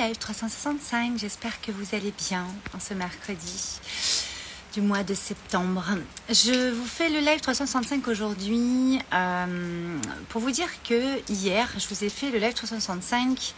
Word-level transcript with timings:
live 0.00 0.16
365. 0.16 1.18
J'espère 1.18 1.60
que 1.60 1.70
vous 1.72 1.94
allez 1.94 2.14
bien 2.26 2.46
en 2.74 2.80
ce 2.80 2.94
mercredi 2.94 3.80
du 4.72 4.80
mois 4.80 5.02
de 5.02 5.12
septembre. 5.12 5.84
Je 6.30 6.70
vous 6.70 6.86
fais 6.86 7.10
le 7.10 7.18
live 7.18 7.40
365 7.40 8.08
aujourd'hui 8.08 8.98
euh, 9.12 9.98
pour 10.30 10.40
vous 10.40 10.52
dire 10.52 10.68
que 10.88 11.18
hier, 11.30 11.68
je 11.76 11.86
vous 11.88 12.02
ai 12.02 12.08
fait 12.08 12.30
le 12.30 12.38
live 12.38 12.54
365 12.54 13.54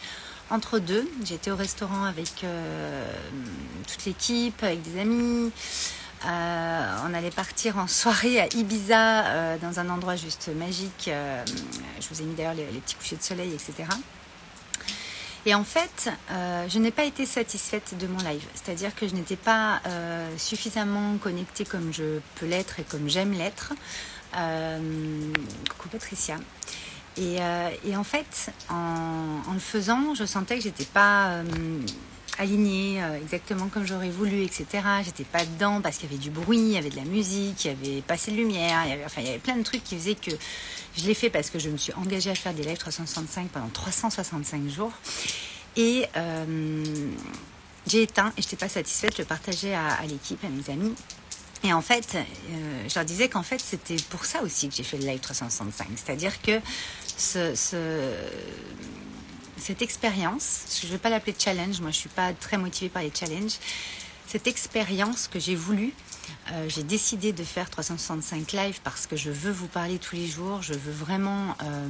entre 0.49 0.79
deux. 0.79 1.09
J'étais 1.23 1.49
au 1.49 1.55
restaurant 1.55 2.03
avec 2.03 2.43
euh, 2.43 3.05
toute 3.87 4.03
l'équipe, 4.03 4.61
avec 4.63 4.81
des 4.81 4.99
amis. 4.99 5.49
Euh, 6.25 6.97
on 7.07 7.13
allait 7.13 7.31
partir 7.31 7.77
en 7.77 7.87
soirée 7.87 8.41
à 8.41 8.47
Ibiza 8.53 9.57
dans 9.59 9.79
un 9.79 9.89
endroit 9.89 10.17
juste 10.17 10.49
magique. 10.57 11.09
je 11.09 12.07
vous 12.09 12.21
ai 12.21 12.25
mis 12.25 12.35
d'ailleurs 12.35 12.53
les 12.53 12.65
petits 12.65 12.95
couchers 12.95 13.15
de 13.15 13.23
soleil, 13.23 13.53
etc. 13.53 13.87
Et 15.45 15.53
en 15.53 15.63
fait, 15.63 16.09
euh, 16.31 16.67
je 16.69 16.79
n'ai 16.79 16.91
pas 16.91 17.03
été 17.03 17.25
satisfaite 17.25 17.97
de 17.99 18.07
mon 18.07 18.17
live. 18.19 18.45
C'est-à-dire 18.53 18.95
que 18.95 19.07
je 19.07 19.13
n'étais 19.13 19.35
pas 19.35 19.81
euh, 19.85 20.29
suffisamment 20.37 21.17
connectée 21.17 21.65
comme 21.65 21.91
je 21.93 22.19
peux 22.35 22.45
l'être 22.45 22.79
et 22.79 22.83
comme 22.83 23.09
j'aime 23.09 23.33
l'être. 23.33 23.73
Euh, 24.37 24.79
coucou 25.69 25.89
Patricia. 25.89 26.37
Et, 27.17 27.39
en 27.95 28.03
fait, 28.03 28.51
en, 28.69 29.53
le 29.53 29.59
faisant, 29.59 30.15
je 30.15 30.25
sentais 30.25 30.57
que 30.57 30.63
j'étais 30.63 30.85
pas 30.85 31.43
alignée 32.39 33.01
exactement 33.21 33.67
comme 33.67 33.85
j'aurais 33.85 34.09
voulu, 34.09 34.43
etc. 34.43 34.65
J'étais 35.03 35.23
pas 35.23 35.45
dedans 35.45 35.81
parce 35.81 35.97
qu'il 35.97 36.09
y 36.09 36.13
avait 36.13 36.21
du 36.21 36.29
bruit, 36.29 36.57
il 36.57 36.71
y 36.71 36.77
avait 36.77 36.89
de 36.89 36.95
la 36.95 37.05
musique, 37.05 37.65
il 37.65 37.67
y 37.67 37.71
avait 37.71 38.01
pas 38.01 38.15
assez 38.15 38.31
de 38.31 38.37
lumière, 38.37 38.81
il 38.85 38.89
y 38.89 38.93
avait, 38.93 39.05
enfin, 39.05 39.21
il 39.21 39.27
y 39.27 39.29
avait 39.29 39.39
plein 39.39 39.55
de 39.55 39.63
trucs 39.63 39.83
qui 39.83 39.95
faisaient 39.95 40.15
que 40.15 40.31
je 40.95 41.05
l'ai 41.05 41.13
fait 41.13 41.29
parce 41.29 41.49
que 41.49 41.59
je 41.59 41.69
me 41.69 41.77
suis 41.77 41.93
engagée 41.93 42.29
à 42.29 42.35
faire 42.35 42.53
des 42.53 42.63
lives 42.63 42.77
365 42.77 43.49
pendant 43.49 43.69
365 43.69 44.67
jours. 44.69 44.91
Et 45.75 46.05
euh, 46.15 46.85
j'ai 47.87 48.03
éteint 48.03 48.31
et 48.37 48.41
je 48.41 48.47
n'étais 48.47 48.57
pas 48.57 48.69
satisfaite. 48.69 49.13
Je 49.15 49.21
le 49.21 49.27
partageais 49.27 49.73
à, 49.73 50.05
l'équipe, 50.07 50.43
à 50.43 50.49
mes 50.49 50.71
amis. 50.71 50.93
Et 51.63 51.73
en 51.73 51.81
fait, 51.81 52.15
euh, 52.15 52.23
je 52.87 52.95
leur 52.95 53.05
disais 53.05 53.29
qu'en 53.29 53.43
fait, 53.43 53.59
c'était 53.59 53.95
pour 54.09 54.25
ça 54.25 54.41
aussi 54.43 54.69
que 54.69 54.75
j'ai 54.75 54.83
fait 54.83 54.97
le 54.97 55.05
live 55.05 55.19
365. 55.19 55.87
C'est-à-dire 55.95 56.41
que 56.41 56.59
ce, 57.17 57.55
cette 59.63 59.81
expérience, 59.81 60.79
je 60.81 60.87
ne 60.87 60.91
vais 60.91 60.97
pas 60.97 61.09
l'appeler 61.09 61.33
challenge, 61.37 61.79
moi 61.79 61.89
je 61.89 61.97
ne 61.97 62.01
suis 62.01 62.09
pas 62.09 62.33
très 62.33 62.57
motivée 62.57 62.89
par 62.89 63.01
les 63.01 63.11
challenges, 63.17 63.57
cette 64.27 64.47
expérience 64.47 65.27
que 65.27 65.39
j'ai 65.39 65.55
voulu 65.55 65.93
euh, 66.51 66.67
j'ai 66.67 66.83
décidé 66.83 67.31
de 67.31 67.43
faire 67.43 67.69
365 67.69 68.51
live 68.51 68.79
parce 68.83 69.07
que 69.07 69.15
je 69.15 69.31
veux 69.31 69.51
vous 69.51 69.67
parler 69.67 69.97
tous 69.97 70.15
les 70.15 70.27
jours. 70.27 70.61
Je 70.61 70.73
veux 70.73 70.91
vraiment 70.91 71.55
euh, 71.63 71.87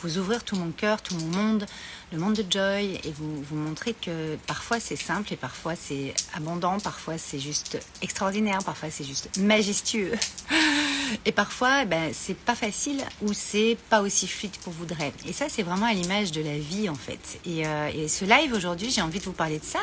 vous 0.00 0.18
ouvrir 0.18 0.44
tout 0.44 0.56
mon 0.56 0.70
cœur, 0.70 1.02
tout 1.02 1.14
mon 1.14 1.26
monde, 1.26 1.66
le 2.12 2.18
monde 2.18 2.34
de 2.34 2.44
Joy 2.50 3.00
et 3.02 3.12
vous, 3.12 3.42
vous 3.42 3.56
montrer 3.56 3.94
que 3.94 4.36
parfois 4.46 4.80
c'est 4.80 4.96
simple 4.96 5.32
et 5.32 5.36
parfois 5.36 5.74
c'est 5.74 6.14
abondant, 6.34 6.78
parfois 6.80 7.18
c'est 7.18 7.38
juste 7.38 7.78
extraordinaire, 8.02 8.58
parfois 8.64 8.90
c'est 8.90 9.04
juste 9.04 9.38
majestueux. 9.38 10.12
Et 11.24 11.32
parfois, 11.32 11.84
ben, 11.84 12.10
c'est 12.12 12.36
pas 12.36 12.54
facile 12.54 13.00
ou 13.22 13.32
c'est 13.32 13.76
pas 13.88 14.02
aussi 14.02 14.26
fluide 14.26 14.52
qu'on 14.64 14.70
voudrait. 14.70 15.12
Et 15.26 15.32
ça, 15.32 15.46
c'est 15.48 15.62
vraiment 15.62 15.86
à 15.86 15.92
l'image 15.92 16.32
de 16.32 16.40
la 16.40 16.58
vie, 16.58 16.88
en 16.88 16.94
fait. 16.94 17.40
Et, 17.44 17.66
euh, 17.66 18.08
ce 18.08 18.24
live 18.24 18.52
aujourd'hui, 18.52 18.90
j'ai 18.90 19.02
envie 19.02 19.18
de 19.18 19.24
vous 19.24 19.32
parler 19.32 19.58
de 19.58 19.64
ça 19.64 19.80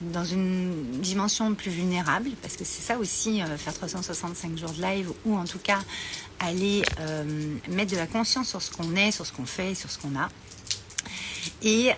dans 0.00 0.24
une 0.24 0.72
dimension 1.00 1.54
plus 1.54 1.70
vulnérable, 1.70 2.30
parce 2.42 2.56
que 2.56 2.64
c'est 2.64 2.82
ça 2.82 2.98
aussi, 2.98 3.42
euh, 3.42 3.56
faire 3.56 3.74
365 3.74 4.58
jours 4.58 4.70
de 4.70 4.82
live, 4.82 5.12
ou 5.24 5.36
en 5.36 5.44
tout 5.44 5.58
cas 5.58 5.78
aller 6.40 6.82
euh, 7.00 7.24
mettre 7.68 7.92
de 7.92 7.96
la 7.96 8.06
conscience 8.06 8.48
sur 8.48 8.60
ce 8.60 8.70
qu'on 8.70 8.96
est, 8.96 9.12
sur 9.12 9.26
ce 9.26 9.32
qu'on 9.32 9.46
fait, 9.46 9.74
sur 9.74 9.90
ce 9.90 9.98
qu'on 9.98 10.16
a. 10.18 10.28
Et 11.62 11.90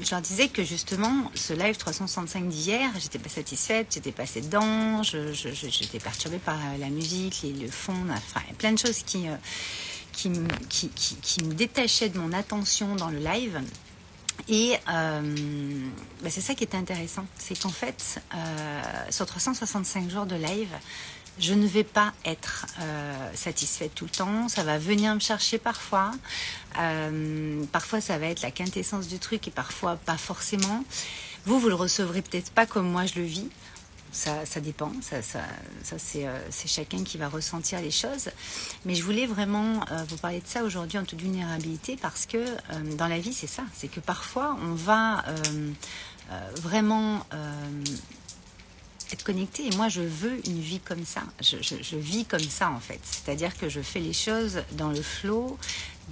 je 0.00 0.10
leur 0.10 0.20
disais 0.20 0.48
que 0.48 0.62
justement, 0.64 1.30
ce 1.34 1.52
live 1.52 1.76
365 1.76 2.48
d'hier, 2.48 2.90
j'étais 2.98 3.18
pas 3.18 3.28
satisfaite, 3.28 3.88
j'étais 3.94 4.12
passée 4.12 4.40
dedans, 4.40 5.02
j'étais 5.02 5.98
perturbée 5.98 6.38
par 6.38 6.58
la 6.78 6.88
musique, 6.88 7.44
le 7.44 7.70
fond, 7.70 7.94
enfin, 8.10 8.40
plein 8.58 8.72
de 8.72 8.78
choses 8.78 9.02
qui, 9.02 9.28
euh, 9.28 9.36
qui, 10.12 10.30
qui, 10.88 11.44
me 11.44 11.54
détachaient 11.54 12.08
de 12.08 12.18
mon 12.18 12.32
attention 12.32 12.96
dans 12.96 13.08
le 13.08 13.18
live. 13.18 13.60
Et 14.48 14.74
euh, 14.88 15.90
bah, 16.22 16.30
c'est 16.30 16.40
ça 16.40 16.54
qui 16.54 16.64
est 16.64 16.74
intéressant, 16.74 17.26
c'est 17.36 17.60
qu'en 17.60 17.68
fait, 17.70 18.20
euh, 18.34 18.82
sur 19.10 19.26
365 19.26 20.08
jours 20.08 20.26
de 20.26 20.36
live, 20.36 20.70
je 21.38 21.54
ne 21.54 21.66
vais 21.66 21.84
pas 21.84 22.12
être 22.24 22.66
euh, 22.80 23.30
satisfaite 23.34 23.94
tout 23.94 24.04
le 24.04 24.10
temps. 24.10 24.48
Ça 24.48 24.64
va 24.64 24.78
venir 24.78 25.14
me 25.14 25.20
chercher 25.20 25.58
parfois. 25.58 26.12
Euh, 26.78 27.64
parfois, 27.72 28.00
ça 28.00 28.18
va 28.18 28.26
être 28.26 28.42
la 28.42 28.50
quintessence 28.50 29.08
du 29.08 29.18
truc 29.18 29.46
et 29.48 29.50
parfois 29.50 29.96
pas 29.96 30.16
forcément. 30.16 30.84
Vous, 31.46 31.58
vous 31.60 31.68
le 31.68 31.74
recevrez 31.74 32.22
peut-être 32.22 32.50
pas 32.50 32.66
comme 32.66 32.90
moi 32.90 33.06
je 33.06 33.14
le 33.16 33.24
vis. 33.24 33.48
Ça, 34.10 34.46
ça 34.46 34.60
dépend. 34.60 34.90
Ça, 35.02 35.22
ça, 35.22 35.40
euh, 36.16 36.40
c'est 36.50 36.68
chacun 36.68 37.04
qui 37.04 37.18
va 37.18 37.28
ressentir 37.28 37.80
les 37.80 37.90
choses. 37.90 38.30
Mais 38.84 38.94
je 38.94 39.02
voulais 39.02 39.26
vraiment 39.26 39.84
vous 40.08 40.16
parler 40.16 40.40
de 40.40 40.46
ça 40.46 40.64
aujourd'hui 40.64 40.98
en 40.98 41.04
toute 41.04 41.20
vulnérabilité 41.20 41.96
parce 42.00 42.26
que 42.26 42.44
dans 42.96 43.06
la 43.06 43.18
vie, 43.18 43.34
c'est 43.34 43.46
ça. 43.46 43.64
C'est 43.74 43.88
que 43.88 44.00
parfois, 44.00 44.56
on 44.62 44.74
va 44.74 45.24
vraiment 46.56 47.24
être 49.12 49.24
connecté. 49.24 49.66
Et 49.66 49.76
moi, 49.76 49.88
je 49.88 50.02
veux 50.02 50.46
une 50.46 50.60
vie 50.60 50.80
comme 50.80 51.04
ça. 51.04 51.22
Je, 51.40 51.96
vis 51.96 52.24
comme 52.24 52.40
ça, 52.40 52.70
en 52.70 52.80
fait. 52.80 53.00
C'est-à-dire 53.02 53.56
que 53.56 53.68
je 53.68 53.80
fais 53.80 54.00
les 54.00 54.12
choses 54.12 54.62
dans 54.72 54.90
le 54.90 55.02
flow, 55.02 55.58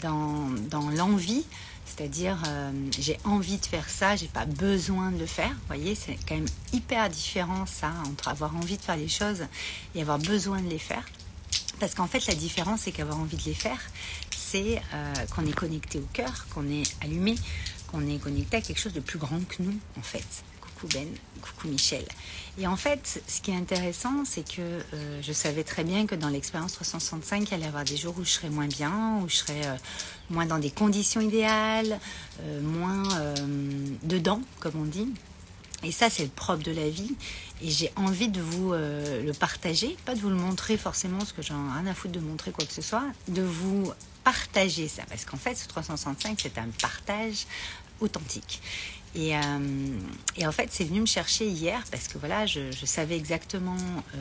dans, 0.01 0.49
dans 0.71 0.89
l'envie. 0.91 1.45
C'est-à-dire, 1.85 2.37
euh, 2.49 2.73
j'ai 2.99 3.17
envie 3.25 3.59
de 3.59 3.65
faire 3.65 3.89
ça, 3.89 4.17
j'ai 4.17 4.27
pas 4.27 4.45
besoin 4.45 5.13
de 5.13 5.19
le 5.19 5.27
faire. 5.27 5.51
Vous 5.51 5.67
voyez, 5.69 5.95
c'est 5.95 6.19
quand 6.29 6.35
même 6.35 6.49
hyper 6.73 7.09
différent, 7.09 7.65
ça, 7.65 7.93
entre 8.07 8.29
avoir 8.29 8.55
envie 8.57 8.77
de 8.77 8.83
faire 8.83 8.97
les 8.97 9.09
choses 9.09 9.45
et 9.95 10.03
avoir 10.03 10.19
besoin 10.19 10.61
de 10.61 10.69
les 10.69 10.79
faire. 10.79 11.05
Parce 11.79 11.95
qu'en 11.95 12.07
fait, 12.07 12.27
la 12.27 12.35
différence, 12.35 12.81
c'est 12.83 12.93
qu'avoir 12.93 13.19
envie 13.19 13.37
de 13.37 13.45
les 13.45 13.55
faire, 13.55 13.81
c'est 14.37 14.81
euh, 14.95 15.15
qu'on 15.35 15.47
est 15.47 15.55
connecté 15.55 15.99
au 15.99 16.09
cœur, 16.13 16.47
qu'on 16.53 16.69
est 16.69 16.85
allumé, 17.03 17.37
qu'on 17.89 18.07
est 18.09 18.19
connecté 18.19 18.57
à 18.57 18.61
quelque 18.61 18.81
chose 18.81 18.95
de 18.95 19.01
plus 19.01 19.19
grand 19.19 19.41
que 19.47 19.63
nous, 19.63 19.79
en 19.99 20.03
fait. 20.03 20.27
Coucou 20.77 20.89
Ben, 20.93 21.09
coucou 21.41 21.69
Michel. 21.69 22.05
Et 22.59 22.67
en 22.67 22.77
fait, 22.77 23.23
ce 23.27 23.41
qui 23.41 23.51
est 23.51 23.57
intéressant, 23.57 24.25
c'est 24.25 24.47
que 24.47 24.61
euh, 24.61 25.23
je 25.23 25.33
savais 25.33 25.63
très 25.63 25.85
bien 25.85 26.07
que 26.07 26.15
dans 26.15 26.29
l'expérience 26.29 26.73
365, 26.73 27.49
il 27.49 27.55
allait 27.55 27.65
y 27.65 27.69
avoir 27.69 27.85
des 27.85 27.97
jours 27.97 28.15
où 28.19 28.25
je 28.25 28.31
serais 28.31 28.51
moins 28.51 28.67
bien, 28.67 29.21
où 29.23 29.29
je 29.29 29.37
serais 29.37 29.67
euh, 29.67 29.77
moins 30.31 30.47
dans 30.47 30.59
des 30.59 30.71
conditions 30.71 31.21
idéales, 31.21 31.99
euh, 32.41 32.61
moins 32.61 33.05
dedans, 34.03 34.41
comme 34.61 34.75
on 34.77 34.85
dit. 34.85 35.09
Et 35.83 35.93
ça, 35.93 36.11
c'est 36.11 36.25
le 36.25 36.31
propre 36.31 36.63
de 36.63 36.73
la 36.73 36.89
vie. 36.89 37.15
Et 37.63 37.71
j'ai 37.71 37.93
envie 37.97 38.29
de 38.29 38.41
vous 38.41 38.73
le 38.73 39.33
partager, 39.33 39.97
pas 40.05 40.15
de 40.15 40.21
vous 40.21 40.29
le 40.29 40.35
montrer 40.35 40.77
forcément, 40.77 41.19
parce 41.19 41.33
que 41.33 41.43
j'en 41.43 41.55
ai 41.55 41.81
rien 41.81 41.87
à 41.87 41.95
foutre 41.95 42.13
de 42.13 42.21
montrer 42.21 42.51
quoi 42.51 42.67
que 42.67 42.73
ce 42.73 42.83
soit, 42.83 43.05
de 43.29 43.43
vous 43.43 43.93
partager 44.25 44.89
ça. 44.89 45.03
Parce 45.09 45.25
qu'en 45.25 45.37
fait, 45.37 45.55
ce 45.55 45.69
365, 45.69 46.39
c'est 46.43 46.59
un 46.59 46.69
partage 46.81 47.47
authentique. 48.01 48.61
Et, 49.17 49.35
euh, 49.35 49.41
et, 50.37 50.47
en 50.47 50.53
fait, 50.53 50.69
c'est 50.71 50.85
venu 50.85 51.01
me 51.01 51.07
chercher 51.07 51.49
hier 51.49 51.83
parce 51.91 52.07
que 52.07 52.19
voilà, 52.19 52.45
je, 52.45 52.71
savais 52.85 53.17
exactement 53.17 53.77
euh, 54.15 54.19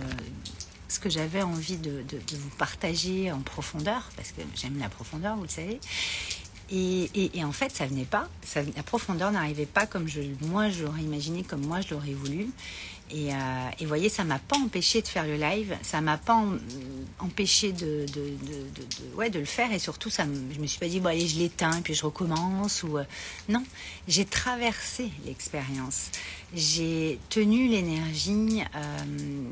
ce 0.87 0.99
que 0.99 1.09
j'avais 1.09 1.41
envie 1.41 1.77
de, 1.77 2.03
vous 2.33 2.49
partager 2.57 3.31
en 3.31 3.41
profondeur, 3.41 4.09
parce 4.15 4.31
que 4.31 4.41
j'aime 4.55 4.79
la 4.79 4.87
profondeur, 4.87 5.35
vous 5.35 5.43
le 5.43 5.49
savez. 5.49 5.79
Et, 6.71 7.43
en 7.43 7.51
fait, 7.51 7.75
ça 7.75 7.85
venait 7.85 8.05
pas. 8.05 8.27
La 8.55 8.83
profondeur 8.83 9.31
n'arrivait 9.31 9.65
pas 9.65 9.85
comme 9.85 10.07
je, 10.07 10.21
moi 10.41 10.69
je 10.69 10.85
l'aurais 10.85 11.01
imaginé, 11.01 11.43
comme 11.43 11.65
moi 11.65 11.81
je 11.81 11.93
l'aurais 11.93 12.13
voulu. 12.13 12.47
Et, 13.11 13.31
euh, 13.31 13.85
voyez, 13.85 14.09
ça 14.09 14.23
m'a 14.23 14.39
pas 14.39 14.57
empêché 14.57 15.01
de 15.01 15.07
faire 15.07 15.25
le 15.25 15.35
live, 15.35 15.77
ça 15.83 16.01
m'a 16.01 16.17
pas 16.17 16.43
empêché 17.19 17.71
de, 17.71 18.05
ouais, 19.15 19.29
de 19.29 19.39
le 19.39 19.45
faire. 19.45 19.71
Et 19.71 19.79
surtout, 19.79 20.09
ça, 20.09 20.23
je 20.23 20.59
me 20.59 20.65
suis 20.65 20.79
pas 20.79 20.87
dit, 20.87 20.99
bon 20.99 21.09
allez, 21.09 21.27
je 21.27 21.37
l'éteins 21.37 21.81
puis 21.83 21.93
je 21.93 22.03
recommence. 22.05 22.81
Ou, 22.83 22.97
euh, 22.97 23.03
non, 23.47 23.63
j'ai 24.07 24.25
traversé 24.25 25.11
l'expérience. 25.25 26.09
J'ai 26.55 27.19
tenu 27.29 27.67
l'énergie 27.67 28.61
euh, 28.75 28.79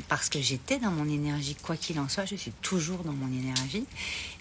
parce 0.08 0.30
que 0.30 0.42
j'étais 0.42 0.80
dans 0.80 0.92
mon 0.92 1.08
énergie, 1.08 1.56
quoi 1.62 1.76
qu'il 1.76 2.00
en 2.00 2.10
soit, 2.10 2.26
je 2.26 2.36
suis 2.36 2.54
toujours 2.62 3.04
dans 3.04 3.14
mon 3.14 3.28
énergie. 3.28 3.86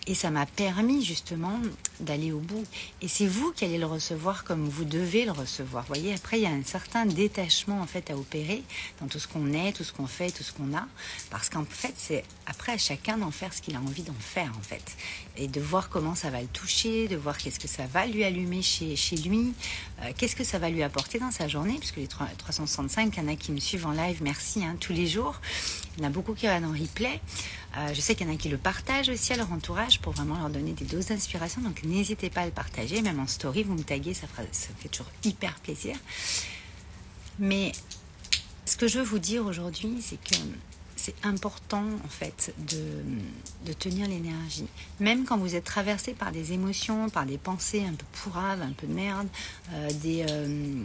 Et 0.08 0.14
ça 0.14 0.30
m'a 0.30 0.46
permis 0.46 1.04
justement 1.04 1.60
d'aller 2.00 2.32
au 2.32 2.40
bout. 2.40 2.64
Et 3.02 3.08
c'est 3.08 3.26
vous 3.26 3.52
qui 3.52 3.64
allez 3.64 3.78
le 3.78 3.86
recevoir 3.86 4.42
comme 4.42 4.68
vous 4.68 4.84
devez 4.84 5.24
le 5.24 5.30
recevoir. 5.30 5.84
Vous 5.84 5.94
voyez, 5.94 6.12
après, 6.12 6.40
il 6.40 6.42
y 6.42 6.46
a 6.46 6.50
un 6.50 6.64
certain 6.64 7.06
détachement 7.06 7.80
en 7.80 7.86
fait 7.86 8.10
à 8.10 8.16
opérer 8.16 8.64
dans 9.00 9.06
tout 9.06 9.20
ce 9.20 9.28
qu'on 9.28 9.52
est, 9.52 9.72
tout 9.72 9.84
ce 9.84 9.92
qu'on 9.92 10.08
fait, 10.08 10.30
tout 10.30 10.42
ce 10.42 10.52
qu'on 10.52 10.76
a. 10.76 10.86
Parce 11.30 11.48
qu'en 11.48 11.64
fait, 11.64 11.94
c'est 11.96 12.24
après 12.46 12.72
à 12.72 12.78
chacun 12.78 13.16
d'en 13.18 13.30
faire 13.30 13.54
ce 13.54 13.62
qu'il 13.62 13.76
a 13.76 13.78
envie 13.78 14.02
d'en 14.02 14.12
faire, 14.18 14.52
en 14.58 14.62
fait. 14.62 14.82
Et 15.36 15.46
de 15.46 15.60
voir 15.60 15.88
comment 15.88 16.16
ça 16.16 16.30
va 16.30 16.40
le 16.40 16.48
toucher, 16.48 17.06
de 17.06 17.16
voir 17.16 17.38
qu'est-ce 17.38 17.60
que 17.60 17.68
ça 17.68 17.86
va 17.86 18.06
lui 18.06 18.24
allumer 18.24 18.62
chez, 18.62 18.96
chez 18.96 19.16
lui, 19.16 19.54
euh, 20.02 20.10
qu'est-ce 20.16 20.34
que 20.34 20.44
ça 20.44 20.58
va 20.58 20.68
lui 20.68 20.82
apporter 20.82 21.20
dans 21.20 21.30
sa 21.30 21.46
journée, 21.46 21.76
puisque 21.78 21.96
les 21.96 22.08
365, 22.08 23.16
il 23.16 23.22
y 23.22 23.26
en 23.26 23.28
a 23.28 23.36
qui 23.36 23.52
me 23.52 23.60
suivent 23.60 23.86
en 23.86 23.92
live, 23.92 24.18
merci, 24.22 24.64
hein, 24.64 24.76
tous 24.80 24.92
les 24.92 25.06
jours. 25.06 25.40
Il 25.96 26.02
y 26.02 26.06
en 26.06 26.08
a 26.08 26.10
beaucoup 26.10 26.34
qui 26.34 26.48
regardent 26.48 26.64
en 26.64 26.72
replay. 26.72 27.20
Euh, 27.76 27.94
je 27.94 28.00
sais 28.00 28.14
qu'il 28.14 28.26
y 28.26 28.30
en 28.30 28.34
a 28.34 28.36
qui 28.36 28.48
le 28.48 28.58
partagent 28.58 29.08
aussi 29.08 29.32
à 29.32 29.36
leur 29.36 29.50
entourage 29.52 30.00
pour 30.00 30.12
vraiment 30.12 30.38
leur 30.38 30.50
donner 30.50 30.72
des 30.72 30.84
doses 30.84 31.06
d'inspiration. 31.06 31.62
Donc 31.62 31.82
n'hésitez 31.84 32.28
pas 32.28 32.42
à 32.42 32.46
le 32.46 32.52
partager. 32.52 33.00
Même 33.02 33.20
en 33.20 33.26
story, 33.26 33.62
vous 33.62 33.74
me 33.74 33.82
taguez, 33.82 34.14
ça, 34.14 34.26
fait 34.78 34.88
toujours 34.88 35.10
hyper 35.24 35.54
plaisir. 35.60 35.96
Mais 37.38 37.72
ce 38.66 38.76
que 38.76 38.86
je 38.86 38.98
veux 38.98 39.04
vous 39.04 39.18
dire 39.18 39.46
aujourd'hui, 39.46 39.98
c'est 40.02 40.22
que 40.22 40.36
c'est 40.96 41.14
important 41.24 41.84
en 42.04 42.08
fait 42.08 42.54
de, 42.58 43.72
tenir 43.72 44.06
l'énergie. 44.06 44.68
Même 45.00 45.24
quand 45.24 45.38
vous 45.38 45.56
êtes 45.56 45.64
traversé 45.64 46.12
par 46.12 46.30
des 46.30 46.52
émotions, 46.52 47.08
par 47.08 47.26
des 47.26 47.38
pensées 47.38 47.84
un 47.84 47.94
peu 47.94 48.04
pourraves, 48.12 48.62
un 48.62 48.72
peu 48.72 48.86
de 48.86 48.92
merde, 48.92 49.28
euh, 49.72 49.90
euh, 50.04 50.84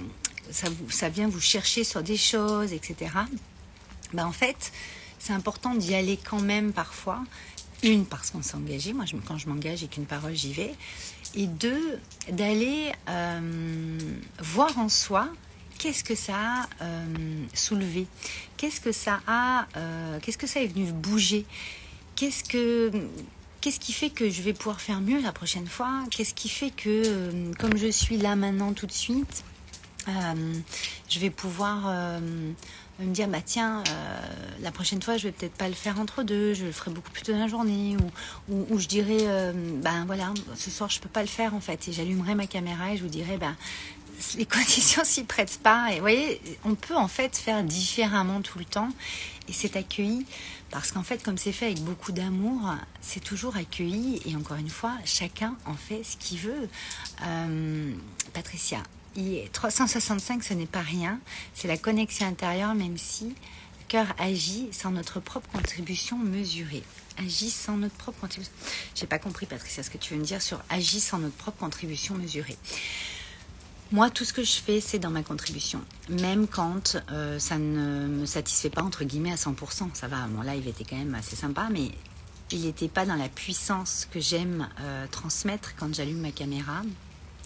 ça, 0.50 0.70
ça, 0.90 1.10
vient 1.10 1.28
vous 1.28 1.42
chercher 1.42 1.84
sur 1.84 2.02
des 2.02 2.18
choses, 2.18 2.74
etc. 2.74 3.12
Ben 4.14 4.26
en 4.26 4.32
fait, 4.32 4.72
c'est 5.20 5.34
important 5.34 5.76
d'y 5.76 5.96
aller 5.96 6.18
quand 6.18 6.42
même 6.42 6.74
parfois. 6.74 7.24
Une, 7.84 8.06
parce 8.06 8.32
qu'on 8.32 8.42
s'est 8.42 8.56
engagé. 8.56 8.94
Moi, 8.94 9.06
quand 9.28 9.38
je 9.38 9.48
m'engage 9.48 9.84
et 9.84 9.88
qu'une 9.88 10.06
parole, 10.06 10.34
j'y 10.34 10.52
vais. 10.52 10.74
Et 11.36 11.46
deux, 11.46 12.00
d'aller 12.32 12.92
euh, 13.10 14.00
voir 14.40 14.78
en 14.80 14.90
soi 14.90 15.30
qu'est-ce 15.78 16.04
que 16.04 16.16
ça 16.16 16.36
a 16.36 16.70
euh, 16.82 17.06
soulevé 17.54 18.08
Qu'est-ce 18.58 18.82
que 18.82 18.92
ça 18.92 19.20
a 19.28 19.68
euh, 19.76 20.20
Qu'est-ce 20.22 20.38
que 20.40 20.48
ça 20.48 20.62
est 20.62 20.68
venu 20.68 20.92
bouger 20.92 21.46
Qu'est-ce 22.16 22.44
que 22.44 22.92
Qu'est-ce 23.62 23.80
qui 23.80 23.92
fait 23.92 24.12
que 24.12 24.30
je 24.30 24.42
vais 24.44 24.54
pouvoir 24.54 24.80
faire 24.80 25.02
mieux 25.02 25.20
la 25.20 25.32
prochaine 25.32 25.68
fois? 25.68 26.04
Qu'est-ce 26.10 26.34
qui 26.34 26.48
fait 26.48 26.70
que, 26.70 27.52
comme 27.58 27.76
je 27.76 27.88
suis 27.88 28.18
là 28.18 28.36
maintenant 28.36 28.72
tout 28.72 28.86
de 28.86 28.92
suite, 28.92 29.44
je 30.08 31.20
vais 31.20 31.32
pouvoir 31.32 32.20
me 33.06 33.14
dire 33.14 33.28
bah 33.28 33.42
tiens 33.46 33.84
euh, 33.88 34.20
la 34.62 34.72
prochaine 34.72 35.02
fois 35.02 35.18
je 35.18 35.24
vais 35.24 35.32
peut-être 35.32 35.54
pas 35.54 35.68
le 35.68 35.76
faire 35.76 36.00
entre 36.00 36.24
deux 36.24 36.54
je 36.54 36.66
le 36.66 36.72
ferai 36.72 36.92
beaucoup 36.92 37.12
plus 37.12 37.22
tôt 37.22 37.32
dans 37.32 37.40
la 37.40 37.48
journée 37.48 37.96
ou, 38.50 38.66
ou, 38.70 38.80
je 38.80 38.88
dirais 38.88 39.54
ben 39.84 40.06
voilà 40.06 40.34
ce 40.56 40.72
soir 40.72 40.90
je 40.90 41.00
peux 41.00 41.10
pas 41.10 41.22
le 41.22 41.28
faire 41.28 41.54
en 41.54 41.60
fait. 41.60 41.88
Et 41.88 41.94
j'allumerai 41.94 42.36
ma 42.36 42.48
caméra 42.48 42.94
et 42.94 42.98
je 42.98 43.04
vous 43.04 43.10
dirai 43.10 43.38
ben 43.38 43.56
les 44.36 44.46
conditions 44.58 45.04
s'y 45.04 45.24
prêtent 45.24 45.60
pas. 45.62 45.90
Et 45.92 45.96
vous 45.96 46.02
voyez 46.02 46.42
on 46.66 46.76
peut 46.76 46.96
en 46.96 47.08
fait 47.08 47.38
faire 47.38 47.64
différemment 47.64 48.42
tout 48.42 48.60
le 48.60 48.66
temps. 48.66 48.90
Et 49.48 49.54
c'est 49.54 49.76
accueilli 49.76 50.26
parce 50.72 50.92
qu'en 50.92 51.04
fait 51.04 51.24
comme 51.24 51.38
c'est 51.38 51.54
fait 51.54 51.68
avec 51.68 51.82
beaucoup 51.82 52.12
d'amour 52.12 52.76
c'est 53.02 53.24
toujours 53.24 53.58
accueilli. 53.58 54.22
Et 54.26 54.36
encore 54.36 54.58
une 54.58 54.70
fois 54.70 54.94
chacun 55.06 55.56
en 55.66 55.76
fait 55.76 56.04
ce 56.04 56.18
qu'il 56.18 56.40
veut. 56.40 56.70
Euh, 57.24 57.94
Patricia 58.34 58.80
365, 59.52 60.44
ce 60.44 60.54
n'est 60.54 60.66
pas 60.66 60.82
rien. 60.82 61.20
C'est 61.54 61.68
la 61.68 61.78
connexion 61.78 62.28
intérieure, 62.28 62.76
même 62.76 62.98
si 62.98 63.26
le 63.26 63.86
cœur 63.88 64.08
agit 64.20 64.70
sans 64.72 64.92
notre 64.92 65.20
propre 65.20 65.50
contribution 65.52 66.18
mesurée. 66.18 66.84
Agit 67.18 67.50
sans 67.50 67.78
notre 67.78 67.96
propre 67.96 68.20
contribution. 68.22 68.54
J'ai 68.94 69.08
pas 69.08 69.18
compris, 69.18 69.48
Patricia, 69.48 69.82
ce 69.82 69.90
que 69.90 69.98
tu 69.98 70.14
veux 70.14 70.20
me 70.20 70.26
dire 70.26 70.42
sur 70.42 70.62
agit 70.70 71.00
sans 71.00 71.18
notre 71.18 71.36
propre 71.36 71.58
contribution 71.58 72.16
mesurée. 72.16 72.58
Moi, 73.92 74.10
tout 74.10 74.26
ce 74.26 74.34
que 74.34 74.44
je 74.44 74.56
fais, 74.56 74.82
c'est 74.82 75.00
dans 75.00 75.10
ma 75.10 75.24
contribution. 75.24 75.82
Même 76.10 76.46
quand 76.48 76.98
euh, 77.10 77.40
ça 77.40 77.58
ne 77.58 78.08
me 78.08 78.26
satisfait 78.26 78.70
pas, 78.70 78.84
entre 78.84 79.06
guillemets, 79.06 79.32
à 79.32 79.36
100%. 79.36 79.90
Ça 79.94 80.08
va, 80.08 80.28
mon 80.28 80.42
live 80.42 80.68
était 80.68 80.84
quand 80.84 80.98
même 80.98 81.16
assez 81.16 81.38
sympa, 81.38 81.70
mais 81.72 81.92
il 82.52 82.62
n'était 82.62 82.90
pas 82.90 83.06
dans 83.06 83.16
la 83.16 83.30
puissance 83.30 84.08
que 84.12 84.20
j'aime 84.20 84.68
euh, 84.82 85.08
transmettre 85.10 85.74
quand 85.76 85.94
j'allume 85.96 86.20
ma 86.20 86.32
caméra 86.32 86.82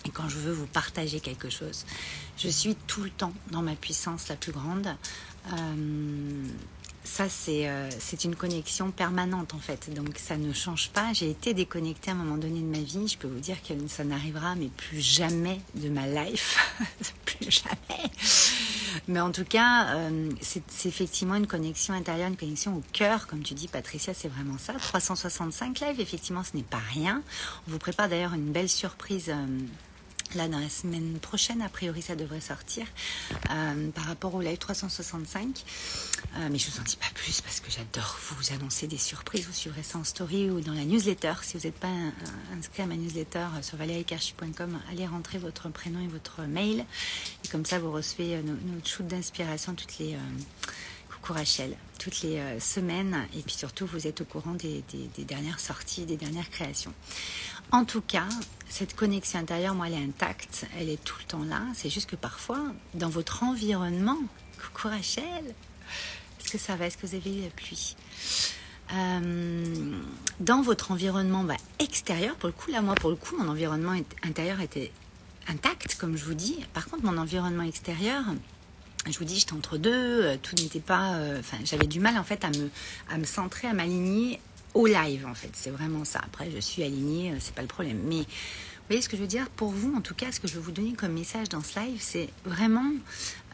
et 0.06 0.10
quand 0.10 0.30
je 0.30 0.38
veux 0.38 0.54
vous 0.54 0.68
partager 0.68 1.20
quelque 1.20 1.50
chose, 1.50 1.86
je 2.38 2.48
suis 2.48 2.76
tout 2.88 3.04
le 3.04 3.10
temps 3.10 3.34
dans 3.52 3.62
ma 3.62 3.76
puissance 3.76 4.28
la 4.30 4.36
plus 4.36 4.52
grande. 4.52 4.96
Euh, 5.54 6.48
ça, 7.04 7.26
euh, 7.50 7.90
c'est 8.00 8.24
une 8.26 8.36
connexion 8.36 8.92
permanente 8.92 9.54
en 9.54 9.60
fait. 9.60 9.92
Donc 9.94 10.18
ça 10.18 10.38
ne 10.38 10.54
change 10.54 10.90
pas. 10.90 11.14
J'ai 11.14 11.32
été 11.32 11.54
déconnectée 11.54 12.12
à 12.12 12.14
un 12.14 12.18
moment 12.18 12.38
donné 12.38 12.60
de 12.60 12.66
ma 12.66 12.78
vie. 12.78 13.08
Je 13.08 13.18
peux 13.18 13.28
vous 13.28 13.40
dire 13.40 13.58
que 13.64 13.74
ça 13.88 14.04
n'arrivera, 14.04 14.56
mais 14.56 14.68
plus 14.68 15.02
jamais 15.02 15.60
de 15.76 15.90
ma 15.90 16.06
life. 16.08 16.58
plus 17.26 17.50
jamais. 17.50 18.12
Mais 19.08 19.20
en 19.20 19.32
tout 19.32 19.46
cas, 19.46 19.96
euh, 19.96 20.30
c'est 20.40 20.86
effectivement 20.86 21.36
une 21.36 21.48
connexion 21.48 21.94
intérieure, 21.94 22.28
une 22.28 22.38
connexion 22.38 22.78
au 22.78 22.84
cœur. 22.94 23.26
Comme 23.28 23.42
tu 23.42 23.56
dis, 23.56 23.68
Patricia, 23.68 24.14
c'est 24.14 24.30
vraiment 24.30 24.58
ça. 24.60 24.74
365 24.74 25.80
lives, 25.80 26.00
effectivement, 26.00 26.44
ce 26.44 26.56
n'est 26.56 26.64
pas 26.64 26.82
rien. 26.94 27.24
On 27.68 27.72
vous 27.72 27.80
prépare 27.80 28.10
d'ailleurs 28.10 28.34
une 28.34 28.52
belle 28.52 28.70
surprise. 28.70 29.34
Là, 30.36 30.48
dans 30.48 30.60
la 30.60 30.70
semaine 30.70 31.20
prochaine, 31.20 31.62
a 31.62 31.68
priori, 31.68 32.02
ça 32.02 32.16
devrait 32.16 32.40
sortir 32.40 32.86
euh, 33.50 33.92
par 33.92 34.06
rapport 34.06 34.34
au 34.34 34.40
live 34.42 34.58
365. 34.58 35.64
Euh, 36.38 36.48
mais 36.50 36.58
je 36.58 36.68
ne 36.68 36.72
vous 36.72 36.80
en 36.80 36.84
dis 36.84 36.96
pas 36.96 37.10
plus 37.14 37.42
parce 37.42 37.60
que 37.60 37.70
j'adore 37.70 38.18
vous 38.38 38.54
annoncer 38.54 38.88
des 38.88 38.98
surprises. 38.98 39.46
Vous 39.46 39.54
suivrez 39.54 39.84
ça 39.84 39.98
en 39.98 40.06
story 40.06 40.50
ou 40.50 40.62
dans 40.62 40.74
la 40.74 40.86
newsletter. 40.86 41.34
Si 41.42 41.58
vous 41.58 41.66
n'êtes 41.66 41.80
pas 41.80 41.92
inscrit 42.58 42.84
à 42.84 42.86
ma 42.86 42.96
newsletter 42.96 43.46
sur 43.62 43.78
valériecarchi.com, 43.78 44.80
allez 44.90 45.06
rentrer 45.06 45.38
votre 45.38 45.68
prénom 45.70 46.00
et 46.00 46.08
votre 46.08 46.44
mail. 46.44 46.86
Et 47.44 47.48
comme 47.50 47.66
ça, 47.66 47.80
vous 47.80 47.92
recevez 47.92 48.36
euh, 48.36 48.42
notre 48.42 48.88
shoot 48.88 49.06
d'inspiration 49.06 49.76
toutes 49.76 49.98
les... 50.00 50.16
coucou 51.10 51.34
Rachel, 51.34 51.76
toutes 52.00 52.22
les 52.22 52.42
semaines. 52.62 53.28
Et 53.36 53.42
puis 53.42 53.56
surtout, 53.56 53.86
vous 53.86 54.08
êtes 54.08 54.22
au 54.22 54.26
courant 54.26 54.54
des 54.54 54.84
dernières 55.26 55.60
sorties, 55.60 56.06
des 56.06 56.18
dernières 56.18 56.50
créations. 56.50 56.94
En 57.72 57.86
tout 57.86 58.02
cas, 58.02 58.28
cette 58.68 58.96
connexion 58.96 59.40
intérieure, 59.40 59.76
moi, 59.76 59.88
elle 59.88 59.94
est 59.94 60.04
intacte, 60.04 60.66
elle 60.78 60.90
est 60.90 61.02
tout 61.04 61.16
le 61.20 61.26
temps 61.26 61.44
là. 61.44 61.62
C'est 61.74 61.90
juste 61.90 62.10
que 62.10 62.16
parfois, 62.18 62.60
dans 62.94 63.10
votre 63.10 63.44
environnement, 63.44 64.18
coucou 64.62 64.90
Rachel, 64.90 65.56
est-ce 66.40 66.52
que 66.52 66.58
ça 66.58 66.76
va? 66.76 66.88
Est-ce 66.88 66.98
que 66.98 67.08
vous 67.08 67.16
avez 67.16 67.38
eu 67.38 67.42
la 67.44 67.50
pluie? 67.50 67.96
Euh, 68.94 69.96
Dans 70.42 70.62
votre 70.62 70.92
environnement 70.92 71.46
bah, 71.46 71.56
extérieur, 71.80 72.36
pour 72.36 72.48
le 72.48 72.54
coup, 72.54 72.72
là, 72.72 72.82
moi, 72.82 72.96
pour 72.96 73.10
le 73.10 73.16
coup, 73.16 73.38
mon 73.38 73.48
environnement 73.48 73.96
intérieur 74.24 74.60
était 74.60 74.92
intact, 75.48 75.96
comme 75.96 76.18
je 76.18 76.26
vous 76.26 76.34
dis. 76.34 76.58
Par 76.74 76.88
contre, 76.90 77.04
mon 77.06 77.18
environnement 77.18 77.64
extérieur, 77.64 78.24
je 79.10 79.18
vous 79.18 79.26
dis, 79.26 79.40
j'étais 79.40 79.54
entre 79.54 79.78
deux, 79.78 80.24
euh, 80.24 80.38
tout 80.42 80.56
n'était 80.56 80.82
pas. 80.82 81.14
Euh, 81.14 81.40
enfin, 81.40 81.58
j'avais 81.64 81.88
du 81.88 82.00
mal 82.02 82.18
en 82.18 82.24
fait 82.24 82.44
à 82.44 82.50
me, 82.50 82.70
à 83.10 83.18
me 83.18 83.24
centrer, 83.24 83.68
à 83.68 83.74
m'aligner 83.74 84.40
au 84.74 84.88
live 84.88 85.26
en 85.28 85.34
fait. 85.34 85.52
C'est 85.54 85.70
vraiment 85.70 86.06
ça. 86.06 86.20
Après, 86.24 86.50
je 86.52 86.60
suis 86.60 86.84
alignée, 86.84 87.32
euh, 87.32 87.38
c'est 87.40 87.54
pas 87.54 87.62
le 87.62 87.68
problème. 87.68 88.00
Mais 88.06 88.20
vous 88.22 88.88
voyez 88.88 89.02
ce 89.02 89.10
que 89.10 89.16
je 89.16 89.22
veux 89.22 89.28
dire? 89.28 89.50
Pour 89.50 89.70
vous, 89.70 89.96
en 89.96 90.02
tout 90.02 90.16
cas, 90.16 90.32
ce 90.32 90.40
que 90.40 90.48
je 90.48 90.56
veux 90.56 90.62
vous 90.62 90.72
donner 90.72 90.94
comme 90.94 91.14
message 91.14 91.50
dans 91.50 91.62
ce 91.62 91.80
live, 91.80 92.00
c'est 92.00 92.30
vraiment 92.46 92.92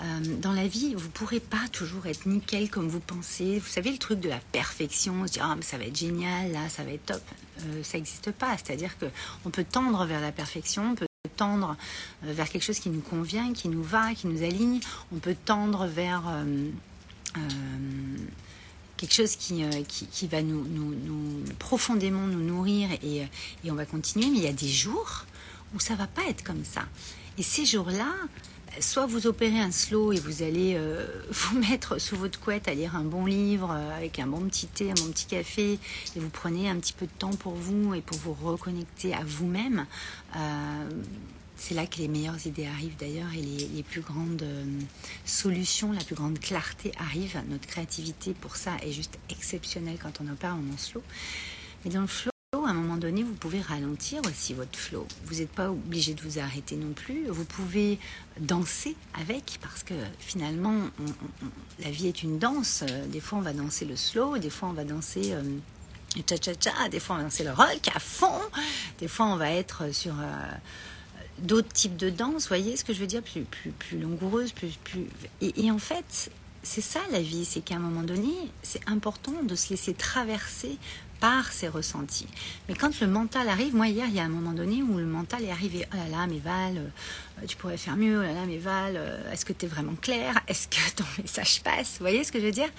euh, 0.01 0.19
dans 0.41 0.53
la 0.53 0.67
vie, 0.67 0.95
vous 0.95 1.09
pourrez 1.09 1.39
pas 1.39 1.67
toujours 1.71 2.07
être 2.07 2.25
nickel 2.25 2.69
comme 2.69 2.87
vous 2.87 2.99
pensez. 2.99 3.59
Vous 3.59 3.67
savez 3.67 3.91
le 3.91 3.97
truc 3.97 4.19
de 4.19 4.29
la 4.29 4.39
perfection, 4.51 5.27
se 5.27 5.33
dire 5.33 5.45
ah 5.45 5.55
mais 5.55 5.63
ça 5.63 5.77
va 5.77 5.85
être 5.85 5.97
génial, 5.97 6.51
là 6.51 6.69
ça 6.69 6.83
va 6.83 6.91
être 6.91 7.05
top. 7.05 7.21
Euh, 7.59 7.83
ça 7.83 7.97
n'existe 7.97 8.31
pas. 8.31 8.57
C'est-à-dire 8.57 8.97
que 8.97 9.05
on 9.45 9.49
peut 9.49 9.65
tendre 9.65 10.05
vers 10.05 10.21
la 10.21 10.31
perfection, 10.31 10.91
on 10.91 10.95
peut 10.95 11.05
tendre 11.35 11.75
vers 12.23 12.49
quelque 12.49 12.63
chose 12.63 12.79
qui 12.79 12.89
nous 12.89 13.01
convient, 13.01 13.53
qui 13.53 13.69
nous 13.69 13.83
va, 13.83 14.15
qui 14.15 14.25
nous 14.27 14.43
aligne. 14.43 14.79
On 15.13 15.19
peut 15.19 15.35
tendre 15.45 15.85
vers 15.85 16.23
quelque 18.97 19.13
chose 19.13 19.35
qui, 19.35 19.63
euh, 19.63 19.83
qui, 19.87 20.27
va 20.27 20.41
nous, 20.41 20.65
nous, 20.65 21.43
profondément 21.59 22.27
nous 22.27 22.41
nourrir 22.41 22.89
et, 23.03 23.21
euh, 23.21 23.25
et, 23.63 23.71
on 23.71 23.75
va 23.75 23.85
continuer. 23.85 24.29
Mais 24.29 24.37
il 24.37 24.43
y 24.43 24.47
a 24.47 24.53
des 24.53 24.67
jours 24.67 25.25
où 25.75 25.79
ça 25.79 25.95
va 25.95 26.07
pas 26.07 26.23
être 26.27 26.43
comme 26.43 26.65
ça. 26.65 26.83
Et 27.37 27.43
ces 27.43 27.65
jours-là, 27.65 28.11
soit 28.79 29.05
vous 29.05 29.27
opérez 29.27 29.59
un 29.59 29.71
slow 29.71 30.11
et 30.11 30.19
vous 30.19 30.41
allez 30.41 30.73
euh, 30.75 31.05
vous 31.31 31.59
mettre 31.59 31.99
sous 31.99 32.15
votre 32.15 32.39
couette 32.39 32.67
à 32.67 32.73
lire 32.73 32.95
un 32.95 33.03
bon 33.03 33.25
livre 33.25 33.71
avec 33.71 34.19
un 34.19 34.27
bon 34.27 34.41
petit 34.41 34.67
thé, 34.67 34.91
un 34.91 34.95
bon 34.95 35.11
petit 35.11 35.27
café, 35.27 35.73
et 36.15 36.19
vous 36.19 36.29
prenez 36.29 36.69
un 36.69 36.75
petit 36.77 36.93
peu 36.93 37.05
de 37.05 37.11
temps 37.19 37.35
pour 37.35 37.53
vous 37.53 37.93
et 37.93 38.01
pour 38.01 38.17
vous 38.17 38.33
reconnecter 38.33 39.13
à 39.13 39.23
vous-même. 39.23 39.85
C'est 41.57 41.73
là 41.73 41.87
que 41.87 41.97
les 41.97 42.07
meilleures 42.07 42.45
idées 42.45 42.67
arrivent 42.67 42.95
d'ailleurs 42.97 43.33
et 43.33 43.41
les, 43.41 43.83
plus 43.83 44.01
grandes 44.01 44.43
euh, 44.43 44.63
solutions, 45.25 45.91
la 45.91 46.03
plus 46.03 46.15
grande 46.15 46.39
clarté 46.39 46.91
arrive. 46.99 47.41
Notre 47.49 47.67
créativité 47.67 48.33
pour 48.33 48.55
ça 48.55 48.71
est 48.83 48.91
juste 48.91 49.17
exceptionnelle 49.29 49.97
quand 50.01 50.21
on 50.21 50.31
opère 50.31 50.53
en 50.53 50.77
slow. 50.77 51.01
Mais 51.83 51.91
dans 51.91 52.01
le 52.01 52.07
flow, 52.07 52.31
à 52.53 52.69
un 52.69 52.73
moment 52.73 52.97
donné, 52.97 53.23
vous 53.23 53.33
pouvez 53.33 53.59
ralentir 53.59 54.21
aussi 54.29 54.53
votre 54.53 54.77
flow. 54.77 55.07
Vous 55.25 55.35
n'êtes 55.35 55.51
pas 55.51 55.71
obligé 55.71 56.13
de 56.13 56.21
vous 56.21 56.39
arrêter 56.39 56.75
non 56.75 56.93
plus. 56.93 57.25
Vous 57.27 57.45
pouvez 57.45 57.97
danser 58.39 58.95
avec 59.19 59.57
parce 59.61 59.83
que 59.83 59.95
finalement, 60.19 60.77
la 61.79 61.89
vie 61.89 62.07
est 62.07 62.23
une 62.23 62.39
danse. 62.39 62.83
Des 63.07 63.19
fois, 63.19 63.39
on 63.39 63.41
va 63.41 63.53
danser 63.53 63.85
le 63.85 63.95
slow, 63.95 64.37
des 64.37 64.49
fois, 64.49 64.69
on 64.69 64.73
va 64.73 64.83
danser 64.83 65.33
euh, 65.33 65.41
cha-cha-cha, 66.29 66.89
des 66.89 66.99
fois, 66.99 67.15
on 67.15 67.19
va 67.19 67.23
danser 67.25 67.43
le 67.43 67.51
rock 67.51 67.89
à 67.93 67.99
fond, 67.99 68.39
des 68.99 69.07
fois, 69.07 69.25
on 69.25 69.37
va 69.37 69.51
être 69.51 69.93
sur... 69.93 70.13
Euh, 70.13 70.51
d'autres 71.39 71.71
types 71.71 71.97
de 71.97 72.09
danse, 72.09 72.43
vous 72.43 72.47
voyez 72.47 72.77
ce 72.77 72.83
que 72.83 72.93
je 72.93 72.99
veux 72.99 73.07
dire, 73.07 73.21
plus, 73.21 73.41
plus, 73.43 73.71
plus 73.71 73.99
langoureuse, 73.99 74.51
plus, 74.51 74.77
plus... 74.83 75.07
Et, 75.41 75.71
en 75.71 75.77
fait, 75.77 76.31
c'est 76.63 76.81
ça 76.81 76.99
la 77.11 77.21
vie, 77.21 77.45
c'est 77.45 77.61
qu'à 77.61 77.75
un 77.75 77.79
moment 77.79 78.03
donné, 78.03 78.33
c'est 78.63 78.87
important 78.87 79.43
de 79.43 79.55
se 79.55 79.69
laisser 79.69 79.93
traverser 79.93 80.77
par 81.19 81.51
ses 81.51 81.67
ressentis. 81.67 82.27
Mais 82.69 82.75
quand 82.75 82.99
le 82.99 83.07
mental 83.07 83.49
arrive, 83.49 83.75
moi 83.75 83.87
hier, 83.87 84.05
il 84.07 84.15
y 84.15 84.19
a 84.19 84.23
un 84.23 84.29
moment 84.29 84.51
donné 84.51 84.83
où 84.83 84.97
le 84.97 85.05
mental 85.05 85.43
est 85.43 85.51
arrivé, 85.51 85.87
oh 85.91 85.97
là 85.97 86.07
là, 86.09 86.27
mais 86.27 86.37
Val, 86.37 86.77
euh, 86.77 87.45
tu 87.47 87.57
pourrais 87.57 87.77
faire 87.77 87.97
mieux, 87.97 88.19
oh 88.19 88.21
là 88.21 88.33
là, 88.33 88.45
mais 88.45 88.57
Val, 88.57 88.93
euh, 88.95 89.31
est-ce 89.31 89.43
que 89.43 89.53
tu 89.53 89.65
es 89.65 89.67
vraiment 89.67 89.95
clair? 89.95 90.39
Est-ce 90.47 90.67
que 90.67 90.95
ton 90.95 91.05
message 91.21 91.61
passe 91.63 91.93
Vous 91.93 92.03
voyez 92.03 92.23
ce 92.23 92.31
que 92.31 92.39
je 92.39 92.45
veux 92.45 92.51
dire? 92.51 92.69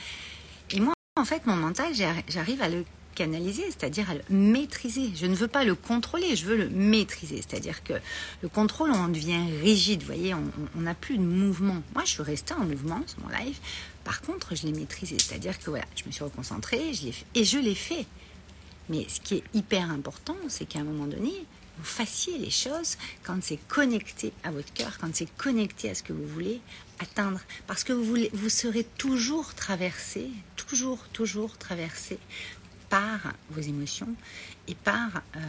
Et 0.70 0.80
moi, 0.80 0.94
en 1.16 1.24
fait, 1.24 1.46
mon 1.46 1.56
mental, 1.56 1.92
j'arrive 2.28 2.62
à 2.62 2.68
le 2.68 2.84
c'est-à-dire 3.26 4.10
à 4.10 4.14
le 4.14 4.22
maîtriser. 4.30 5.10
Je 5.16 5.26
ne 5.26 5.34
veux 5.34 5.48
pas 5.48 5.64
le 5.64 5.74
contrôler, 5.74 6.36
je 6.36 6.44
veux 6.44 6.56
le 6.56 6.68
maîtriser. 6.68 7.36
C'est-à-dire 7.36 7.82
que 7.82 7.94
le 8.42 8.48
contrôle, 8.48 8.90
on 8.92 9.08
devient 9.08 9.40
rigide, 9.60 10.00
vous 10.00 10.06
voyez, 10.06 10.34
on 10.34 10.80
n'a 10.80 10.94
plus 10.94 11.18
de 11.18 11.22
mouvement. 11.22 11.82
Moi, 11.94 12.04
je 12.04 12.10
suis 12.10 12.22
restée 12.22 12.54
en 12.54 12.64
mouvement 12.64 13.02
sur 13.06 13.20
mon 13.20 13.28
live. 13.28 13.58
Par 14.04 14.22
contre, 14.22 14.54
je 14.54 14.66
l'ai 14.66 14.72
maîtrisé, 14.72 15.16
c'est-à-dire 15.18 15.58
que 15.58 15.70
voilà, 15.70 15.84
je 15.96 16.04
me 16.06 16.12
suis 16.12 16.24
reconcentrée, 16.24 16.94
je 16.94 17.08
et 17.34 17.44
je 17.44 17.58
l'ai 17.58 17.74
fait. 17.74 18.06
Mais 18.88 19.06
ce 19.08 19.20
qui 19.20 19.34
est 19.34 19.44
hyper 19.52 19.90
important, 19.90 20.36
c'est 20.48 20.66
qu'à 20.66 20.78
un 20.78 20.84
moment 20.84 21.06
donné, 21.06 21.32
vous 21.78 21.84
fassiez 21.84 22.38
les 22.38 22.50
choses 22.50 22.96
quand 23.22 23.38
c'est 23.42 23.58
connecté 23.68 24.32
à 24.42 24.50
votre 24.50 24.72
cœur, 24.72 24.98
quand 24.98 25.14
c'est 25.14 25.32
connecté 25.36 25.90
à 25.90 25.94
ce 25.94 26.02
que 26.02 26.12
vous 26.12 26.26
voulez 26.26 26.60
atteindre. 26.98 27.40
Parce 27.66 27.84
que 27.84 27.92
vous, 27.92 28.04
voulez, 28.04 28.30
vous 28.32 28.48
serez 28.48 28.84
toujours 28.96 29.54
traversé, 29.54 30.28
toujours, 30.56 31.06
toujours 31.12 31.56
traversé 31.56 32.18
par 32.88 33.32
vos 33.50 33.60
émotions 33.60 34.14
et 34.66 34.74
par 34.74 35.22
euh, 35.36 35.40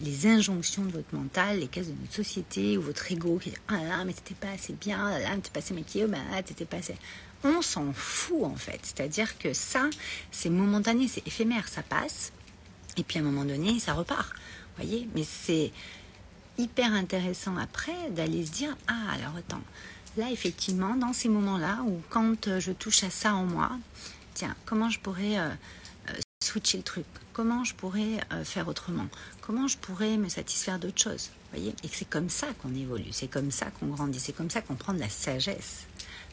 les 0.00 0.26
injonctions 0.26 0.84
de 0.84 0.92
votre 0.92 1.14
mental, 1.14 1.60
les 1.60 1.68
caisses 1.68 1.88
de 1.88 1.94
notre 2.00 2.14
société 2.14 2.78
ou 2.78 2.82
votre 2.82 3.10
ego 3.10 3.38
qui 3.38 3.50
dit 3.50 3.56
Ah 3.68 3.82
là, 3.82 4.04
mais 4.04 4.12
t'étais 4.12 4.34
pas 4.34 4.50
assez 4.50 4.72
bien, 4.72 4.98
ah 5.00 5.18
là, 5.18 5.34
t'étais 5.36 5.50
pas 5.50 5.60
assez 5.60 5.74
maquillé, 5.74 6.04
oh, 6.06 6.08
bah 6.08 6.42
t'étais 6.44 6.64
pas 6.64 6.78
assez. 6.78 6.96
On 7.44 7.62
s'en 7.62 7.92
fout 7.92 8.44
en 8.44 8.56
fait. 8.56 8.80
C'est-à-dire 8.82 9.38
que 9.38 9.52
ça, 9.52 9.88
c'est 10.30 10.50
momentané, 10.50 11.08
c'est 11.08 11.26
éphémère, 11.26 11.68
ça 11.68 11.82
passe 11.82 12.32
et 12.98 13.04
puis 13.04 13.18
à 13.18 13.22
un 13.22 13.24
moment 13.24 13.44
donné, 13.44 13.78
ça 13.78 13.94
repart. 13.94 14.28
voyez? 14.76 15.08
Mais 15.14 15.24
c'est 15.24 15.72
hyper 16.58 16.92
intéressant 16.92 17.56
après 17.56 18.10
d'aller 18.10 18.44
se 18.44 18.50
dire 18.50 18.76
Ah, 18.88 19.12
alors 19.14 19.36
attends, 19.36 19.62
là 20.16 20.30
effectivement, 20.30 20.96
dans 20.96 21.12
ces 21.12 21.28
moments-là, 21.28 21.82
où 21.86 22.02
quand 22.10 22.48
euh, 22.48 22.60
je 22.60 22.72
touche 22.72 23.04
à 23.04 23.10
ça 23.10 23.34
en 23.34 23.44
moi, 23.44 23.70
tiens, 24.34 24.56
comment 24.66 24.90
je 24.90 24.98
pourrais 24.98 25.38
euh, 25.38 25.48
switcher 26.48 26.78
le 26.78 26.84
truc 26.84 27.06
Comment 27.32 27.62
je 27.62 27.74
pourrais 27.74 28.18
faire 28.42 28.66
autrement? 28.66 29.06
Comment 29.40 29.68
je 29.68 29.78
pourrais 29.78 30.16
me 30.16 30.28
satisfaire 30.28 30.78
d'autre 30.78 31.00
chose 31.00 31.30
voyez? 31.52 31.74
Et 31.84 31.88
c'est 31.88 32.08
comme 32.08 32.28
ça 32.28 32.48
qu'on 32.60 32.74
évolue, 32.74 33.12
c'est 33.12 33.28
comme 33.28 33.50
ça 33.50 33.66
qu'on 33.66 33.86
grandit, 33.86 34.18
c'est 34.18 34.32
comme 34.32 34.50
ça 34.50 34.60
qu'on 34.60 34.74
prend 34.74 34.92
de 34.92 34.98
la 34.98 35.08
sagesse 35.08 35.86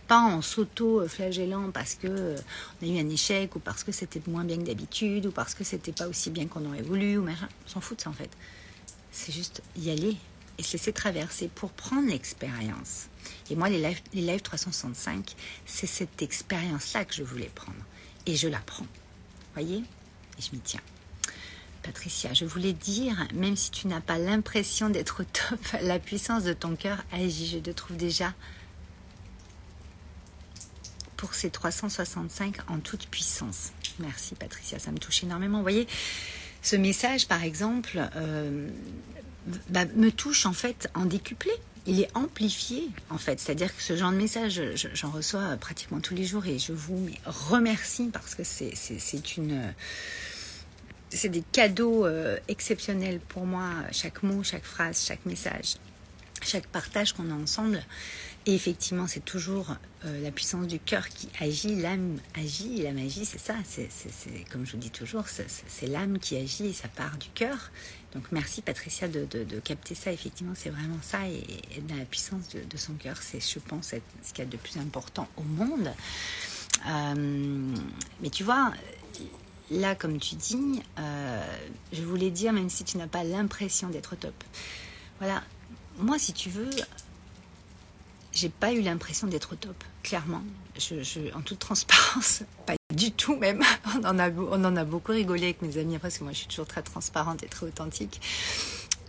pas 0.07 0.19
en 0.19 0.41
s'auto-flagellant 0.41 1.72
parce 1.72 1.95
que 1.95 2.07
euh, 2.07 2.38
on 2.81 2.86
a 2.86 2.89
eu 2.89 3.00
un 3.00 3.10
échec 3.10 3.55
ou 3.55 3.60
parce 3.60 3.84
que 3.84 3.91
c'était 3.91 4.22
moins 4.27 4.43
bien 4.43 4.57
que 4.57 4.63
d'habitude 4.63 5.25
ou 5.25 5.31
parce 5.31 5.55
que 5.55 5.63
c'était 5.63 5.91
pas 5.91 6.07
aussi 6.07 6.29
bien 6.29 6.48
qu'on 6.48 6.65
aurait 6.65 6.81
voulu 6.81 7.17
ou 7.17 7.24
machin. 7.24 7.50
On 7.65 7.69
s'en 7.69 7.81
fout 7.81 7.98
de 7.98 8.03
ça 8.03 8.10
en 8.10 8.13
fait. 8.13 8.29
C'est 9.12 9.31
juste 9.31 9.62
y 9.77 9.89
aller 9.89 10.15
et 10.57 10.63
se 10.63 10.74
laisser 10.74 10.93
traverser 10.93 11.50
pour 11.53 11.72
prendre 11.72 12.07
l'expérience. 12.07 13.07
Et 13.50 13.55
moi, 13.55 13.69
les 13.69 13.79
lives, 13.79 14.01
les 14.13 14.22
lives 14.22 14.41
365, 14.41 15.36
c'est 15.65 15.88
cette 15.88 16.22
expérience-là 16.22 17.05
que 17.05 17.13
je 17.13 17.24
voulais 17.24 17.51
prendre. 17.53 17.77
Et 18.25 18.36
je 18.36 18.48
la 18.48 18.60
prends. 18.60 18.88
Voyez? 19.53 19.84
Et 20.38 20.42
je 20.42 20.51
m'y 20.51 20.60
tiens. 20.60 20.82
Patricia, 21.86 22.34
je 22.34 22.46
voulais 22.46 22.74
dire, 22.74 23.27
même 23.34 23.56
si 23.56 23.70
tu 23.70 23.88
n'as 23.88 24.01
pas 24.01 24.18
l'impression 24.18 24.89
d'être 24.89 25.22
au 25.22 25.25
top, 25.25 25.60
la 25.82 26.00
puissance 26.00 26.44
de 26.44 26.54
ton 26.54 26.75
cœur 26.75 27.04
agit. 27.12 27.48
Je 27.48 27.60
te 27.60 27.70
trouve 27.70 27.98
déjà 27.98 28.34
pour 31.15 31.34
ces 31.36 31.50
365 31.50 32.58
en 32.70 32.80
toute 32.80 33.08
puissance. 33.08 33.72
Merci 34.00 34.36
Patricia, 34.36 34.80
ça 34.80 34.92
me 34.92 34.98
touche 34.98 35.24
énormément. 35.24 35.60
Vous 35.60 35.63
voyez, 35.63 35.88
ce 36.62 36.75
message, 36.75 37.27
par 37.27 37.44
exemple, 37.44 38.01
euh, 38.15 38.68
bah, 39.70 39.86
me 39.96 40.10
touche 40.10 40.46
en 40.46 40.54
fait 40.54 40.89
en 40.96 41.06
décuplé. 41.06 41.51
Il 41.86 42.01
est 42.01 42.10
amplifié 42.15 42.89
en 43.12 43.20
fait, 43.20 43.39
c'est-à-dire 43.39 43.75
que 43.75 43.84
ce 43.84 43.96
genre 43.96 44.12
de 44.12 44.18
message, 44.18 44.60
j'en 44.96 45.12
reçois 45.12 45.56
pratiquement 45.58 46.00
tous 46.00 46.15
les 46.15 46.25
jours 46.25 46.48
et 46.48 46.58
je 46.58 46.74
vous 46.74 47.08
remercie 47.25 48.10
parce 48.12 48.34
que 48.34 48.44
c'est 48.44 49.38
une 49.38 49.62
c'est 51.15 51.29
des 51.29 51.43
cadeaux 51.51 52.05
euh, 52.05 52.38
exceptionnels 52.48 53.19
pour 53.19 53.45
moi, 53.45 53.72
chaque 53.91 54.24
mot, 54.24 54.43
chaque 54.43 54.65
phrase, 54.65 55.03
chaque 55.05 55.25
message, 55.25 55.75
chaque 56.43 56.67
partage 56.67 57.13
qu'on 57.13 57.31
a 57.31 57.34
ensemble. 57.34 57.81
Et 58.48 58.53
effectivement, 58.53 59.07
c'est 59.07 59.25
toujours 59.25 59.75
euh, 60.05 60.22
la 60.22 60.29
puissance 60.29 60.67
du 60.67 60.77
cœur 60.77 61.10
qui 61.10 61.29
agit, 61.39 61.75
l'âme 61.75 62.19
agit, 62.36 62.79
et 62.79 62.84
la 62.84 62.91
magie, 62.91 63.25
c'est 63.25 63.39
ça, 63.39 63.55
c'est 63.65 63.89
comme 64.51 64.67
je 64.67 64.74
vous 64.74 64.77
dis 64.77 64.91
toujours, 64.91 65.25
c'est 65.27 65.88
l'âme 65.88 66.19
qui 66.19 66.38
agit 66.38 66.67
et 66.67 66.74
ça 66.74 66.88
part 66.88 67.17
du 67.17 67.29
cœur. 67.29 67.72
Donc 68.13 68.31
merci 68.31 68.62
Patricia 68.62 69.07
de, 69.07 69.25
capter 69.63 69.95
ça, 69.95 70.12
effectivement, 70.12 70.53
c'est 70.55 70.69
vraiment 70.69 71.00
ça, 71.01 71.27
et, 71.27 71.43
la 71.89 72.05
puissance 72.05 72.50
de, 72.50 72.77
son 72.77 72.93
cœur, 72.93 73.17
c'est, 73.19 73.39
je 73.39 73.60
pense, 73.60 73.95
ce 74.24 74.34
qu'il 74.34 74.43
y 74.43 74.48
a 74.48 74.50
de 74.50 74.57
plus 74.57 74.77
important 74.77 75.27
au 75.38 75.43
monde. 75.43 75.91
Euh, 76.88 77.75
mais 78.22 78.29
tu 78.29 78.43
vois, 78.43 78.74
là, 79.72 79.95
comme 79.95 80.19
tu 80.19 80.36
dis, 80.36 80.81
euh, 81.00 81.57
je 81.93 82.01
voulais 82.03 82.31
dire, 82.31 82.53
même 82.53 82.69
si 82.69 82.84
tu 82.84 82.98
n'as 82.98 83.07
pas 83.07 83.24
l'impression 83.24 83.89
d'être 83.89 84.15
top, 84.15 84.34
voilà, 85.19 85.43
moi, 85.98 86.19
si 86.19 86.34
tu 86.34 86.50
veux, 86.50 86.69
j'ai 88.34 88.50
pas 88.50 88.74
eu 88.74 88.81
l'impression 88.81 89.27
d'être 89.27 89.55
top, 89.55 89.84
clairement. 90.03 90.43
En 91.34 91.41
toute 91.41 91.60
transparence, 91.60 92.43
pas 92.65 92.75
du 92.93 93.12
tout 93.12 93.38
même. 93.38 93.63
On 93.95 94.05
en, 94.05 94.19
a, 94.19 94.29
on 94.29 94.63
en 94.63 94.75
a 94.75 94.84
beaucoup 94.84 95.13
rigolé 95.13 95.43
avec 95.43 95.62
mes 95.62 95.77
amis 95.77 95.98
parce 96.00 96.17
que 96.17 96.24
moi 96.24 96.34
je 96.34 96.39
suis 96.39 96.48
toujours 96.48 96.67
très 96.67 96.81
transparente 96.81 97.43
et 97.43 97.48
très 97.48 97.65
authentique. 97.65 98.22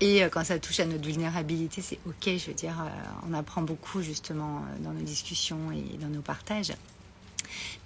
Et 0.01 0.23
euh, 0.23 0.29
quand 0.29 0.45
ça 0.45 0.59
touche 0.59 0.79
à 0.81 0.85
notre 0.85 1.05
vulnérabilité, 1.05 1.83
c'est 1.83 1.99
ok, 2.07 2.25
je 2.25 2.47
veux 2.47 2.55
dire, 2.55 2.77
euh, 2.81 3.29
on 3.29 3.35
apprend 3.35 3.63
beaucoup 3.63 4.03
justement 4.03 4.63
dans 4.81 4.93
nos 4.93 5.03
discussions 5.03 5.73
et 5.73 5.97
dans 5.99 6.09
nos 6.09 6.21
partages. 6.21 6.73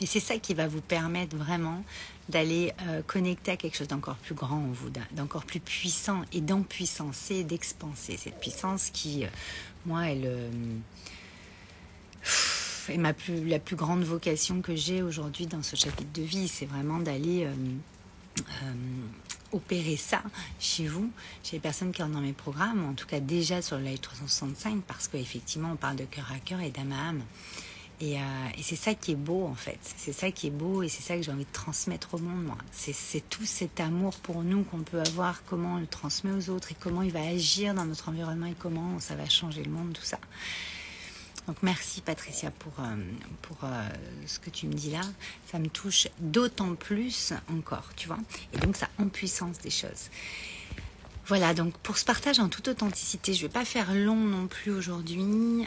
Mais 0.00 0.06
c'est 0.06 0.20
ça 0.20 0.38
qui 0.38 0.54
va 0.54 0.68
vous 0.68 0.80
permettre 0.80 1.36
vraiment 1.36 1.82
d'aller 2.28 2.72
connecter 3.08 3.50
à 3.50 3.56
quelque 3.56 3.76
chose 3.76 3.88
d'encore 3.88 4.14
plus 4.14 4.36
grand 4.36 4.58
en 4.58 4.70
vous, 4.70 4.88
d'encore 5.10 5.44
plus 5.44 5.58
puissant 5.58 6.22
et 6.32 6.40
d'empuissancer, 6.40 7.42
d'expanser. 7.42 8.16
Cette 8.16 8.38
puissance 8.38 8.90
qui, 8.90 9.24
moi, 9.84 10.06
elle 10.06 10.30
et 12.88 12.98
ma 12.98 13.12
plus, 13.12 13.46
la 13.46 13.58
plus 13.58 13.76
grande 13.76 14.02
vocation 14.02 14.62
que 14.62 14.74
j'ai 14.74 15.02
aujourd'hui 15.02 15.46
dans 15.46 15.62
ce 15.62 15.76
chapitre 15.76 16.12
de 16.12 16.22
vie, 16.22 16.48
c'est 16.48 16.66
vraiment 16.66 16.98
d'aller 16.98 17.44
euh, 17.44 17.52
euh, 18.40 18.72
opérer 19.52 19.96
ça 19.96 20.22
chez 20.58 20.86
vous, 20.86 21.10
chez 21.42 21.56
les 21.56 21.60
personnes 21.60 21.92
qui 21.92 22.02
ont 22.02 22.08
dans 22.08 22.20
mes 22.20 22.32
programmes, 22.32 22.84
en 22.88 22.94
tout 22.94 23.06
cas 23.06 23.20
déjà 23.20 23.62
sur 23.62 23.78
le 23.78 23.84
live 23.84 24.00
365, 24.00 24.82
parce 24.82 25.08
qu'effectivement 25.08 25.70
on 25.72 25.76
parle 25.76 25.96
de 25.96 26.04
cœur 26.04 26.30
à 26.34 26.38
cœur 26.38 26.60
et 26.60 26.70
d'âme 26.70 26.92
à 26.92 27.08
âme. 27.08 27.22
Et, 28.00 28.16
euh, 28.16 28.22
et 28.56 28.62
c'est 28.62 28.76
ça 28.76 28.94
qui 28.94 29.12
est 29.12 29.16
beau 29.16 29.44
en 29.44 29.54
fait. 29.54 29.78
C'est 29.96 30.12
ça 30.12 30.30
qui 30.30 30.46
est 30.46 30.52
beau 30.52 30.82
et 30.82 30.88
c'est 30.88 31.02
ça 31.02 31.16
que 31.16 31.22
j'ai 31.22 31.32
envie 31.32 31.44
de 31.44 31.52
transmettre 31.52 32.14
au 32.14 32.18
monde, 32.18 32.44
moi. 32.44 32.58
C'est 32.72 33.28
tout 33.28 33.44
cet 33.44 33.78
amour 33.78 34.16
pour 34.16 34.42
nous 34.42 34.64
qu'on 34.64 34.78
peut 34.78 35.00
avoir, 35.00 35.44
comment 35.44 35.74
on 35.74 35.78
le 35.78 35.86
transmet 35.86 36.32
aux 36.32 36.48
autres 36.50 36.72
et 36.72 36.76
comment 36.80 37.02
il 37.02 37.12
va 37.12 37.20
agir 37.20 37.74
dans 37.74 37.84
notre 37.84 38.08
environnement 38.08 38.46
et 38.46 38.56
comment 38.58 38.98
ça 39.00 39.16
va 39.16 39.28
changer 39.28 39.62
le 39.62 39.70
monde, 39.70 39.92
tout 39.92 40.04
ça. 40.04 40.18
Donc 41.46 41.58
merci 41.62 42.00
Patricia 42.00 42.50
pour, 42.50 42.72
euh, 42.80 42.96
pour 43.42 43.58
euh, 43.64 43.88
ce 44.26 44.38
que 44.38 44.48
tu 44.48 44.66
me 44.66 44.72
dis 44.72 44.90
là. 44.90 45.00
Ça 45.50 45.58
me 45.58 45.68
touche 45.68 46.08
d'autant 46.20 46.74
plus 46.76 47.34
encore, 47.52 47.90
tu 47.96 48.06
vois. 48.06 48.18
Et 48.54 48.58
donc 48.58 48.76
ça 48.76 48.88
en 48.98 49.08
puissance 49.08 49.58
des 49.58 49.70
choses. 49.70 50.08
Voilà, 51.26 51.52
donc 51.52 51.76
pour 51.78 51.98
ce 51.98 52.04
partage 52.04 52.40
en 52.40 52.48
toute 52.48 52.68
authenticité, 52.68 53.34
je 53.34 53.42
ne 53.42 53.48
vais 53.48 53.52
pas 53.52 53.64
faire 53.64 53.94
long 53.94 54.16
non 54.16 54.46
plus 54.46 54.72
aujourd'hui. 54.72 55.66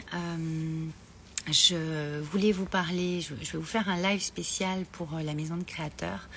Je 1.50 2.20
voulais 2.20 2.52
vous 2.52 2.64
parler, 2.66 3.20
je, 3.20 3.34
vais 3.34 3.58
vous 3.58 3.62
faire 3.62 3.88
un 3.88 4.00
live 4.00 4.22
spécial 4.22 4.84
pour 4.92 5.10
la 5.22 5.34
maison 5.34 5.56
de 5.56 5.64
créateurs 5.64 6.28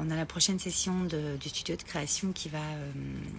on 0.00 0.10
a 0.10 0.16
la 0.16 0.26
prochaine 0.26 0.60
session 0.60 1.04
du 1.04 1.48
studio 1.48 1.74
de 1.74 1.82
création 1.82 2.30
qui 2.32 2.48
va 2.48 2.58
euh, 2.58 2.92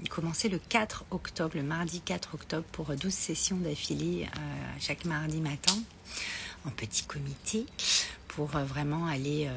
commencer 0.09 0.49
le 0.49 0.59
4 0.59 1.05
octobre, 1.09 1.55
le 1.55 1.63
mardi 1.63 2.01
4 2.01 2.35
octobre, 2.35 2.65
pour 2.73 2.93
12 2.93 3.13
sessions 3.13 3.55
d'affilée 3.55 4.25
euh, 4.25 4.39
chaque 4.79 5.05
mardi 5.05 5.39
matin 5.39 5.75
en 6.65 6.69
petit 6.71 7.03
comité 7.03 7.65
pour 8.27 8.57
euh, 8.57 8.65
vraiment 8.65 9.07
aller 9.07 9.49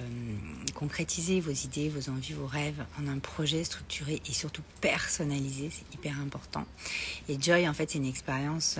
concrétiser 0.74 1.40
vos 1.40 1.50
idées, 1.50 1.88
vos 1.88 2.08
envies, 2.08 2.34
vos 2.34 2.46
rêves 2.46 2.84
en 3.00 3.08
un 3.08 3.18
projet 3.18 3.64
structuré 3.64 4.22
et 4.24 4.32
surtout 4.32 4.62
personnalisé, 4.80 5.70
c'est 5.72 5.94
hyper 5.94 6.20
important. 6.20 6.64
Et 7.28 7.36
Joy, 7.40 7.68
en 7.68 7.74
fait, 7.74 7.90
c'est 7.90 7.98
une 7.98 8.06
expérience 8.06 8.78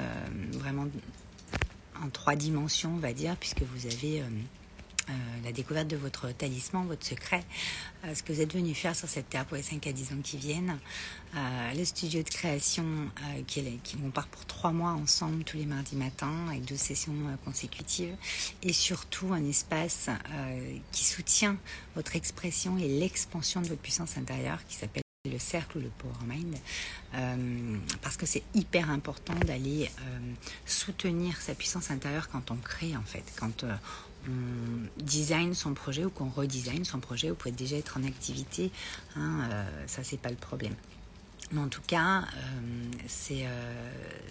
vraiment 0.53 0.87
en 2.03 2.11
trois 2.11 2.37
dimensions, 2.37 2.93
on 2.95 2.99
va 2.99 3.13
dire, 3.13 3.37
puisque 3.37 3.63
vous 3.63 3.87
avez 3.87 4.23
euh, 5.11 5.13
la 5.45 5.51
découverte 5.51 5.89
de 5.89 5.97
votre 5.97 6.31
talisman, 6.31 6.87
votre 6.87 7.05
secret, 7.05 7.43
euh, 8.05 8.15
ce 8.15 8.23
que 8.23 8.33
vous 8.33 8.41
êtes 8.41 8.55
venu 8.55 8.73
faire 8.73 8.95
sur 8.95 9.09
cette 9.09 9.29
terre 9.29 9.45
pour 9.47 9.57
les 9.57 9.63
5 9.63 9.85
à 9.89 9.93
10 9.93 10.13
ans 10.13 10.23
qui 10.23 10.37
viennent, 10.37 10.79
euh, 11.35 11.75
le 11.75 11.85
studio 11.85 12.23
de 12.23 12.29
création 12.29 12.85
qui, 13.49 13.65
qui 13.83 13.97
on 14.05 14.11
part 14.11 14.29
pour 14.29 14.47
trois 14.47 14.71
mois 14.71 14.93
ensemble 14.93 15.43
tous 15.43 15.57
les 15.57 15.67
mardis 15.67 15.97
matins 15.97 16.47
avec 16.49 16.65
deux 16.65 16.77
sessions 16.77 17.15
consécutives. 17.45 18.15
Et 18.63 18.73
surtout 18.73 19.33
un 19.33 19.45
espace 19.45 20.09
qui 20.93 21.05
soutient 21.05 21.57
votre 21.97 22.15
expression 22.15 22.79
et 22.79 22.87
l'expansion 22.87 23.61
de 23.61 23.67
votre 23.67 23.81
puissance 23.81 24.17
intérieure 24.17 24.65
qui 24.69 24.77
s'appelle 24.77 25.02
le 25.31 25.39
cercle 25.39 25.79
ou 25.79 25.81
le 25.81 25.89
Power 25.89 26.27
Mind, 26.27 26.57
euh, 27.15 27.77
parce 28.01 28.17
que 28.17 28.27
c'est 28.27 28.43
hyper 28.55 28.91
important 28.91 29.37
d'aller 29.47 29.89
euh, 30.01 30.19
soutenir 30.67 31.41
sa 31.41 31.55
puissance 31.55 31.93
intérieure 31.93 32.29
quand 32.29 32.51
on 32.51 32.57
crée 32.57 32.97
en 32.97 33.03
fait, 33.03 33.23
quand 33.39 33.63
euh, 33.63 33.73
on 34.27 35.01
design 35.01 35.55
son 35.55 35.75
projet 35.75 36.05
ou 36.05 36.11
qu'on 36.11 36.29
redesign 36.29 36.85
son 36.85 36.99
projet, 36.99 37.29
vous 37.29 37.37
pouvez 37.37 37.53
déjà 37.53 37.77
être 37.77 37.99
en 37.99 38.03
activité, 38.03 38.73
hein, 39.15 39.49
ça 39.87 40.03
c'est 40.03 40.17
pas 40.21 40.31
le 40.31 40.37
problème. 40.37 40.75
Mais 41.53 41.61
en 41.61 41.69
tout 41.69 41.83
cas, 41.87 42.25
c'est 43.07 43.47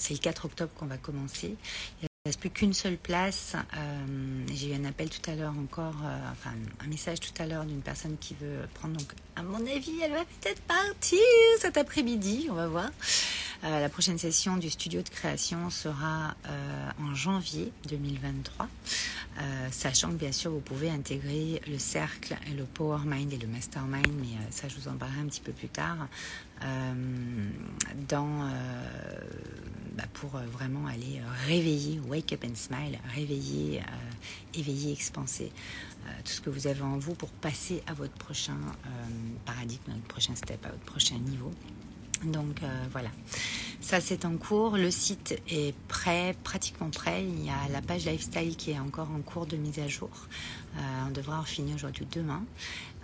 le 0.10 0.17
4 0.17 0.45
octobre 0.45 0.71
qu'on 0.75 0.88
va 0.88 0.98
commencer. 0.98 1.55
Il 2.24 2.28
ne 2.28 2.34
reste 2.34 2.42
plus 2.42 2.50
qu'une 2.51 2.74
seule 2.74 2.98
place. 2.98 3.56
Euh, 3.75 4.46
j'ai 4.54 4.70
eu 4.70 4.75
un 4.75 4.86
appel 4.86 5.10
tout 5.10 5.28
à 5.28 5.34
l'heure 5.34 5.56
encore, 5.58 5.96
euh, 6.06 6.32
enfin 6.32 6.51
un 6.80 6.86
message 6.86 7.20
tout 7.20 7.34
à 7.42 7.48
l'heure 7.48 7.66
d'une 7.66 7.82
personne 7.82 8.16
qui 8.20 8.36
veut 8.40 8.60
prendre. 8.75 8.96
Donc, 8.96 9.08
à 9.36 9.42
mon 9.42 9.66
avis, 9.66 10.00
elle 10.04 10.12
va 10.12 10.24
peut-être 10.24 10.62
partir 10.62 11.18
cet 11.58 11.78
après-midi. 11.78 12.46
On 12.51 12.54
va 12.54 12.68
voir. 12.68 12.92
Euh, 13.63 13.80
la 13.80 13.89
prochaine 13.89 14.18
session 14.18 14.58
du 14.58 14.70
studio 14.70 15.01
de 15.01 15.10
création 15.10 15.70
sera 15.70 16.36
en 17.00 17.13
janvier 17.13 17.72
2023, 17.89 18.68
sachant 19.72 20.10
que 20.10 20.15
bien 20.15 20.32
sûr 20.32 20.51
vous 20.51 20.60
pouvez 20.60 20.89
intégrer 20.89 21.62
le 21.68 21.77
cercle, 21.77 22.36
le 22.58 22.63
Power 22.63 23.01
Mind 23.06 23.32
et 23.34 23.38
le 23.38 23.48
Mastermind, 23.48 24.12
mais 24.20 24.38
ça 24.50 24.68
je 24.68 24.75
vous 24.75 24.88
en 24.88 24.96
parlerai 24.96 25.22
un 25.22 25.27
petit 25.27 25.41
peu 25.41 25.51
plus 25.51 25.70
tard. 25.70 26.08
bah, 29.96 30.03
pour 30.13 30.36
euh, 30.36 30.46
vraiment 30.46 30.88
aller 30.88 31.20
euh, 31.20 31.48
réveiller, 31.48 32.00
wake 32.08 32.34
up 32.34 32.46
and 32.46 32.56
smile, 32.56 32.98
réveiller, 33.13 33.80
euh, 33.82 34.58
éveiller, 34.58 34.94
expanser 34.94 35.51
tout 36.25 36.32
ce 36.32 36.41
que 36.41 36.50
vous 36.50 36.65
avez 36.65 36.82
en 36.82 36.98
vous 36.98 37.13
pour 37.13 37.30
passer 37.30 37.84
à 37.86 37.94
votre 37.94 38.13
prochain 38.13 38.58
paradigme, 39.46 39.91
à 39.91 39.94
votre 39.94 40.08
prochain 40.08 40.36
step, 40.36 40.65
à 40.65 40.70
votre 40.70 40.84
prochain 40.84 41.18
niveau. 41.20 41.51
Donc 42.24 42.62
voilà, 42.92 43.10
ça 43.80 44.00
c'est 44.00 44.25
en 44.25 44.38
cours. 44.38 44.78
Le 44.78 44.92
site 44.92 45.42
est 45.50 45.75
prêt, 45.88 46.36
pratiquement 46.44 46.90
prêt. 46.90 47.24
Il 47.24 47.46
y 47.46 47.50
a 47.50 47.68
la 47.72 47.82
page 47.82 48.06
lifestyle 48.06 48.56
qui 48.56 48.72
est 48.72 48.80
encore 48.80 49.10
en 49.12 49.22
cours 49.22 49.46
de 49.46 49.58
mise 49.58 49.80
à 49.80 49.88
jour. 49.88 50.12
on 51.08 51.12
devra 51.12 51.40
en 51.40 51.44
finir 51.44 51.75
aujourd'hui 51.75 52.08
demain. 52.12 52.44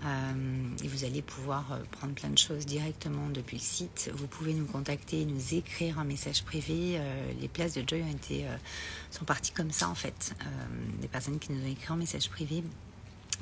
Euh, 0.06 0.84
et 0.84 0.88
vous 0.88 1.06
allez 1.06 1.22
pouvoir 1.22 1.72
euh, 1.72 1.78
prendre 1.92 2.14
plein 2.14 2.30
de 2.30 2.38
choses 2.38 2.66
directement 2.66 3.30
depuis 3.30 3.58
le 3.58 3.62
site. 3.62 4.12
Vous 4.14 4.28
pouvez 4.28 4.54
nous 4.54 4.66
contacter, 4.66 5.26
nous 5.26 5.56
écrire 5.56 5.98
un 5.98 6.04
message 6.04 6.44
privé. 6.44 6.98
Euh, 6.98 7.32
les 7.42 7.48
places 7.48 7.74
de 7.74 7.84
Joy 7.88 8.04
ont 8.04 8.12
été, 8.12 8.46
sont 9.10 9.26
parties 9.26 9.52
comme 9.52 9.72
ça 9.72 9.90
en 9.90 9.96
fait. 9.96 10.36
des 11.02 11.08
personnes 11.08 11.40
qui 11.40 11.52
nous 11.52 11.64
ont 11.64 11.72
écrit 11.72 11.92
un 11.92 11.98
message 11.98 12.30
privé 12.30 12.64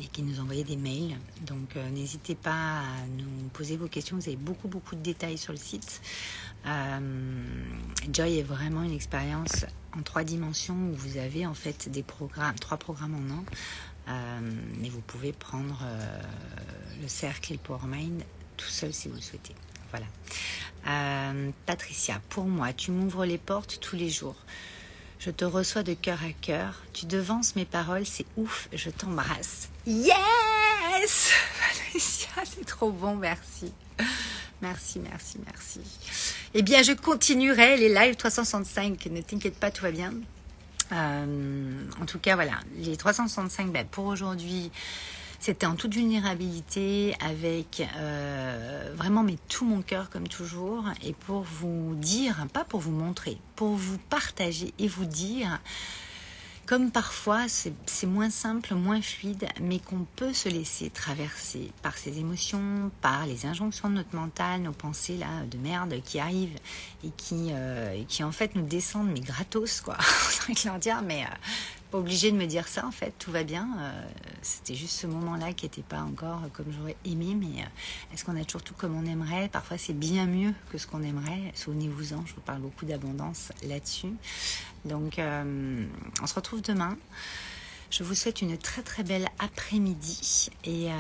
et 0.02 0.08
qui 0.08 0.24
nous 0.24 0.40
envoyé 0.40 0.64
des 0.64 0.76
mails. 0.78 1.18
Donc 1.46 1.76
n'hésitez 1.94 2.36
pas 2.36 2.80
à 2.80 3.08
nous 3.18 3.50
poser 3.54 3.78
vos 3.78 3.88
questions. 3.88 4.18
Vous 4.18 4.28
avez 4.28 4.36
beaucoup 4.36 4.68
beaucoup 4.68 4.96
de 4.96 5.02
détails 5.02 5.38
sur 5.38 5.54
le 5.54 5.60
site. 5.60 6.02
Joy 8.12 8.40
est 8.40 8.44
vraiment 8.44 8.84
une 8.84 8.94
expérience 8.94 9.66
en 9.98 10.02
trois 10.02 10.24
dimensions 10.24 10.76
où 10.76 10.96
vous 10.96 11.18
avez 11.18 11.46
en 11.46 11.54
fait 11.54 11.90
des 11.90 12.04
programmes, 12.04 12.56
trois 12.56 12.78
programmes 12.78 13.16
en 13.16 13.34
un. 13.36 13.44
Euh, 14.08 14.40
mais 14.80 14.90
vous 14.90 15.02
pouvez 15.02 15.32
prendre 15.32 15.82
euh, 15.84 16.22
le 17.02 17.08
cercle 17.08 17.54
et 17.54 17.56
le 17.56 17.62
Power 17.62 17.88
Mind 17.88 18.24
tout 18.56 18.68
seul 18.70 18.94
si 18.94 19.08
vous 19.08 19.16
le 19.16 19.22
souhaitez. 19.22 19.56
Voilà. 19.90 20.06
Euh, 20.88 21.52
Patricia, 21.66 22.22
pour 22.30 22.46
moi, 22.46 22.74
tu 22.74 22.92
m'ouvres 22.92 23.26
les 23.26 23.38
portes 23.38 23.80
tous 23.82 23.96
les 23.96 24.10
jours. 24.10 24.36
Je 25.20 25.32
te 25.32 25.46
reçois 25.46 25.84
de 25.84 25.94
cœur 25.94 26.20
à 26.24 26.32
cœur. 26.42 26.82
Tu 26.94 27.06
devances 27.06 27.56
mes 27.56 27.66
paroles, 27.66 28.06
c'est 28.06 28.26
ouf. 28.38 28.70
Je 28.74 28.90
t'embrasse. 28.90 29.70
Yes 29.86 30.14
Patricia, 31.60 32.30
c'est 32.44 32.66
trop 32.66 32.92
bon, 32.92 33.16
merci. 33.16 33.72
Merci, 34.62 35.00
merci, 35.00 35.38
merci. 35.46 35.82
Eh 36.54 36.62
bien, 36.62 36.82
je 36.82 36.94
continuerai 36.94 37.78
les 37.78 37.94
lives 37.94 38.16
365. 38.16 39.06
Ne 39.08 39.22
t'inquiète 39.22 39.60
pas, 39.60 39.72
tout 39.72 39.84
va 39.84 39.92
bien. 39.92 40.14
Euh, 40.92 41.84
en 42.00 42.06
tout 42.06 42.20
cas, 42.20 42.36
voilà, 42.36 42.60
les 42.78 42.96
365, 42.96 43.72
ben, 43.72 43.86
pour 43.86 44.06
aujourd'hui, 44.06 44.72
c'était 45.46 45.68
en 45.68 45.76
toute 45.76 45.94
vulnérabilité, 45.94 47.16
avec 47.20 47.88
euh, 47.98 48.92
vraiment 48.96 49.22
mais 49.22 49.36
tout 49.48 49.64
mon 49.64 49.84
cœur 49.84 50.10
comme 50.10 50.28
toujours, 50.28 50.86
et 51.04 51.14
pour 51.14 51.44
vous 51.44 51.94
dire, 51.94 52.48
pas 52.52 52.64
pour 52.64 52.80
vous 52.80 52.90
montrer, 52.90 53.38
pour 53.56 53.76
vous 53.76 54.00
partager 54.10 54.74
et 54.80 54.88
vous 54.88 55.06
dire 55.06 55.60
comme 56.66 56.90
parfois 56.90 57.46
c'est 57.48 58.08
moins 58.08 58.32
simple, 58.32 58.74
moins 58.74 59.00
fluide, 59.00 59.48
mais 59.62 59.78
qu'on 59.78 60.08
peut 60.16 60.34
se 60.34 60.50
laisser 60.50 60.90
traverser 60.90 61.72
par 61.84 61.96
ces 61.96 62.18
émotions, 62.18 62.90
par 63.02 63.28
les 63.28 63.46
injonctions 63.46 63.88
de 63.88 63.94
notre 63.94 64.16
mental, 64.16 64.62
nos 64.62 64.72
pensées 64.72 65.18
là 65.18 65.46
de 65.52 65.60
merde 65.60 66.02
qui 66.04 66.18
arrivent 66.18 66.58
et 67.04 67.12
qui, 67.18 67.50
euh, 67.52 68.04
en 68.22 68.32
fait 68.32 68.56
nous 68.56 68.66
descendent 68.66 69.12
mais 69.14 69.20
gratos 69.20 69.82
quoi. 69.82 69.98
On 70.50 70.68
leur 70.68 70.80
dire 70.80 71.04
mais 71.04 71.24
euh, 71.24 71.28
pas 71.96 72.02
obligé 72.02 72.30
de 72.30 72.36
me 72.36 72.46
dire 72.46 72.68
ça 72.68 72.86
en 72.86 72.92
fait, 72.92 73.14
tout 73.20 73.32
va 73.32 73.44
bien. 73.44 73.70
Euh, 73.80 74.08
c'était 74.42 74.76
juste 74.76 75.00
ce 75.00 75.08
moment-là 75.08 75.54
qui 75.54 75.66
n'était 75.66 75.82
pas 75.82 76.02
encore 76.02 76.42
comme 76.52 76.66
j'aurais 76.78 76.98
aimé, 77.06 77.38
mais 77.40 77.64
est-ce 78.14 78.26
qu'on 78.26 78.36
a 78.36 78.44
toujours 78.44 78.64
tout 78.64 78.74
comme 78.74 78.96
on 78.98 79.06
aimerait? 79.06 79.48
Parfois 79.48 79.78
c'est 79.78 79.94
bien 79.94 80.26
mieux 80.26 80.54
que 80.72 80.78
ce 80.78 80.88
qu'on 80.88 81.04
aimerait. 81.04 81.54
Souvenez-vous-en, 81.54 82.26
je 82.26 82.34
vous 82.34 82.42
parle 82.42 82.60
beaucoup 82.60 82.86
d'abondance 82.86 83.54
là-dessus. 83.64 84.12
Donc, 84.84 85.20
euh, 85.20 85.86
on 86.22 86.28
se 86.28 86.34
retrouve 86.36 86.62
demain. 86.62 86.98
Je 87.90 88.04
vous 88.04 88.14
souhaite 88.14 88.42
une 88.42 88.58
très 88.58 88.82
très 88.82 89.04
belle 89.04 89.30
après-midi 89.40 90.50
et, 90.66 90.92
euh, 90.92 90.96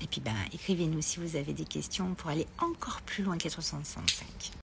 et 0.00 0.06
puis 0.06 0.20
ben, 0.20 0.36
écrivez-nous 0.52 1.02
si 1.02 1.18
vous 1.18 1.34
avez 1.34 1.54
des 1.54 1.64
questions 1.64 2.14
pour 2.14 2.30
aller 2.30 2.46
encore 2.60 3.00
plus 3.02 3.24
loin 3.24 3.36
que 3.36 3.48
365. 3.48 4.52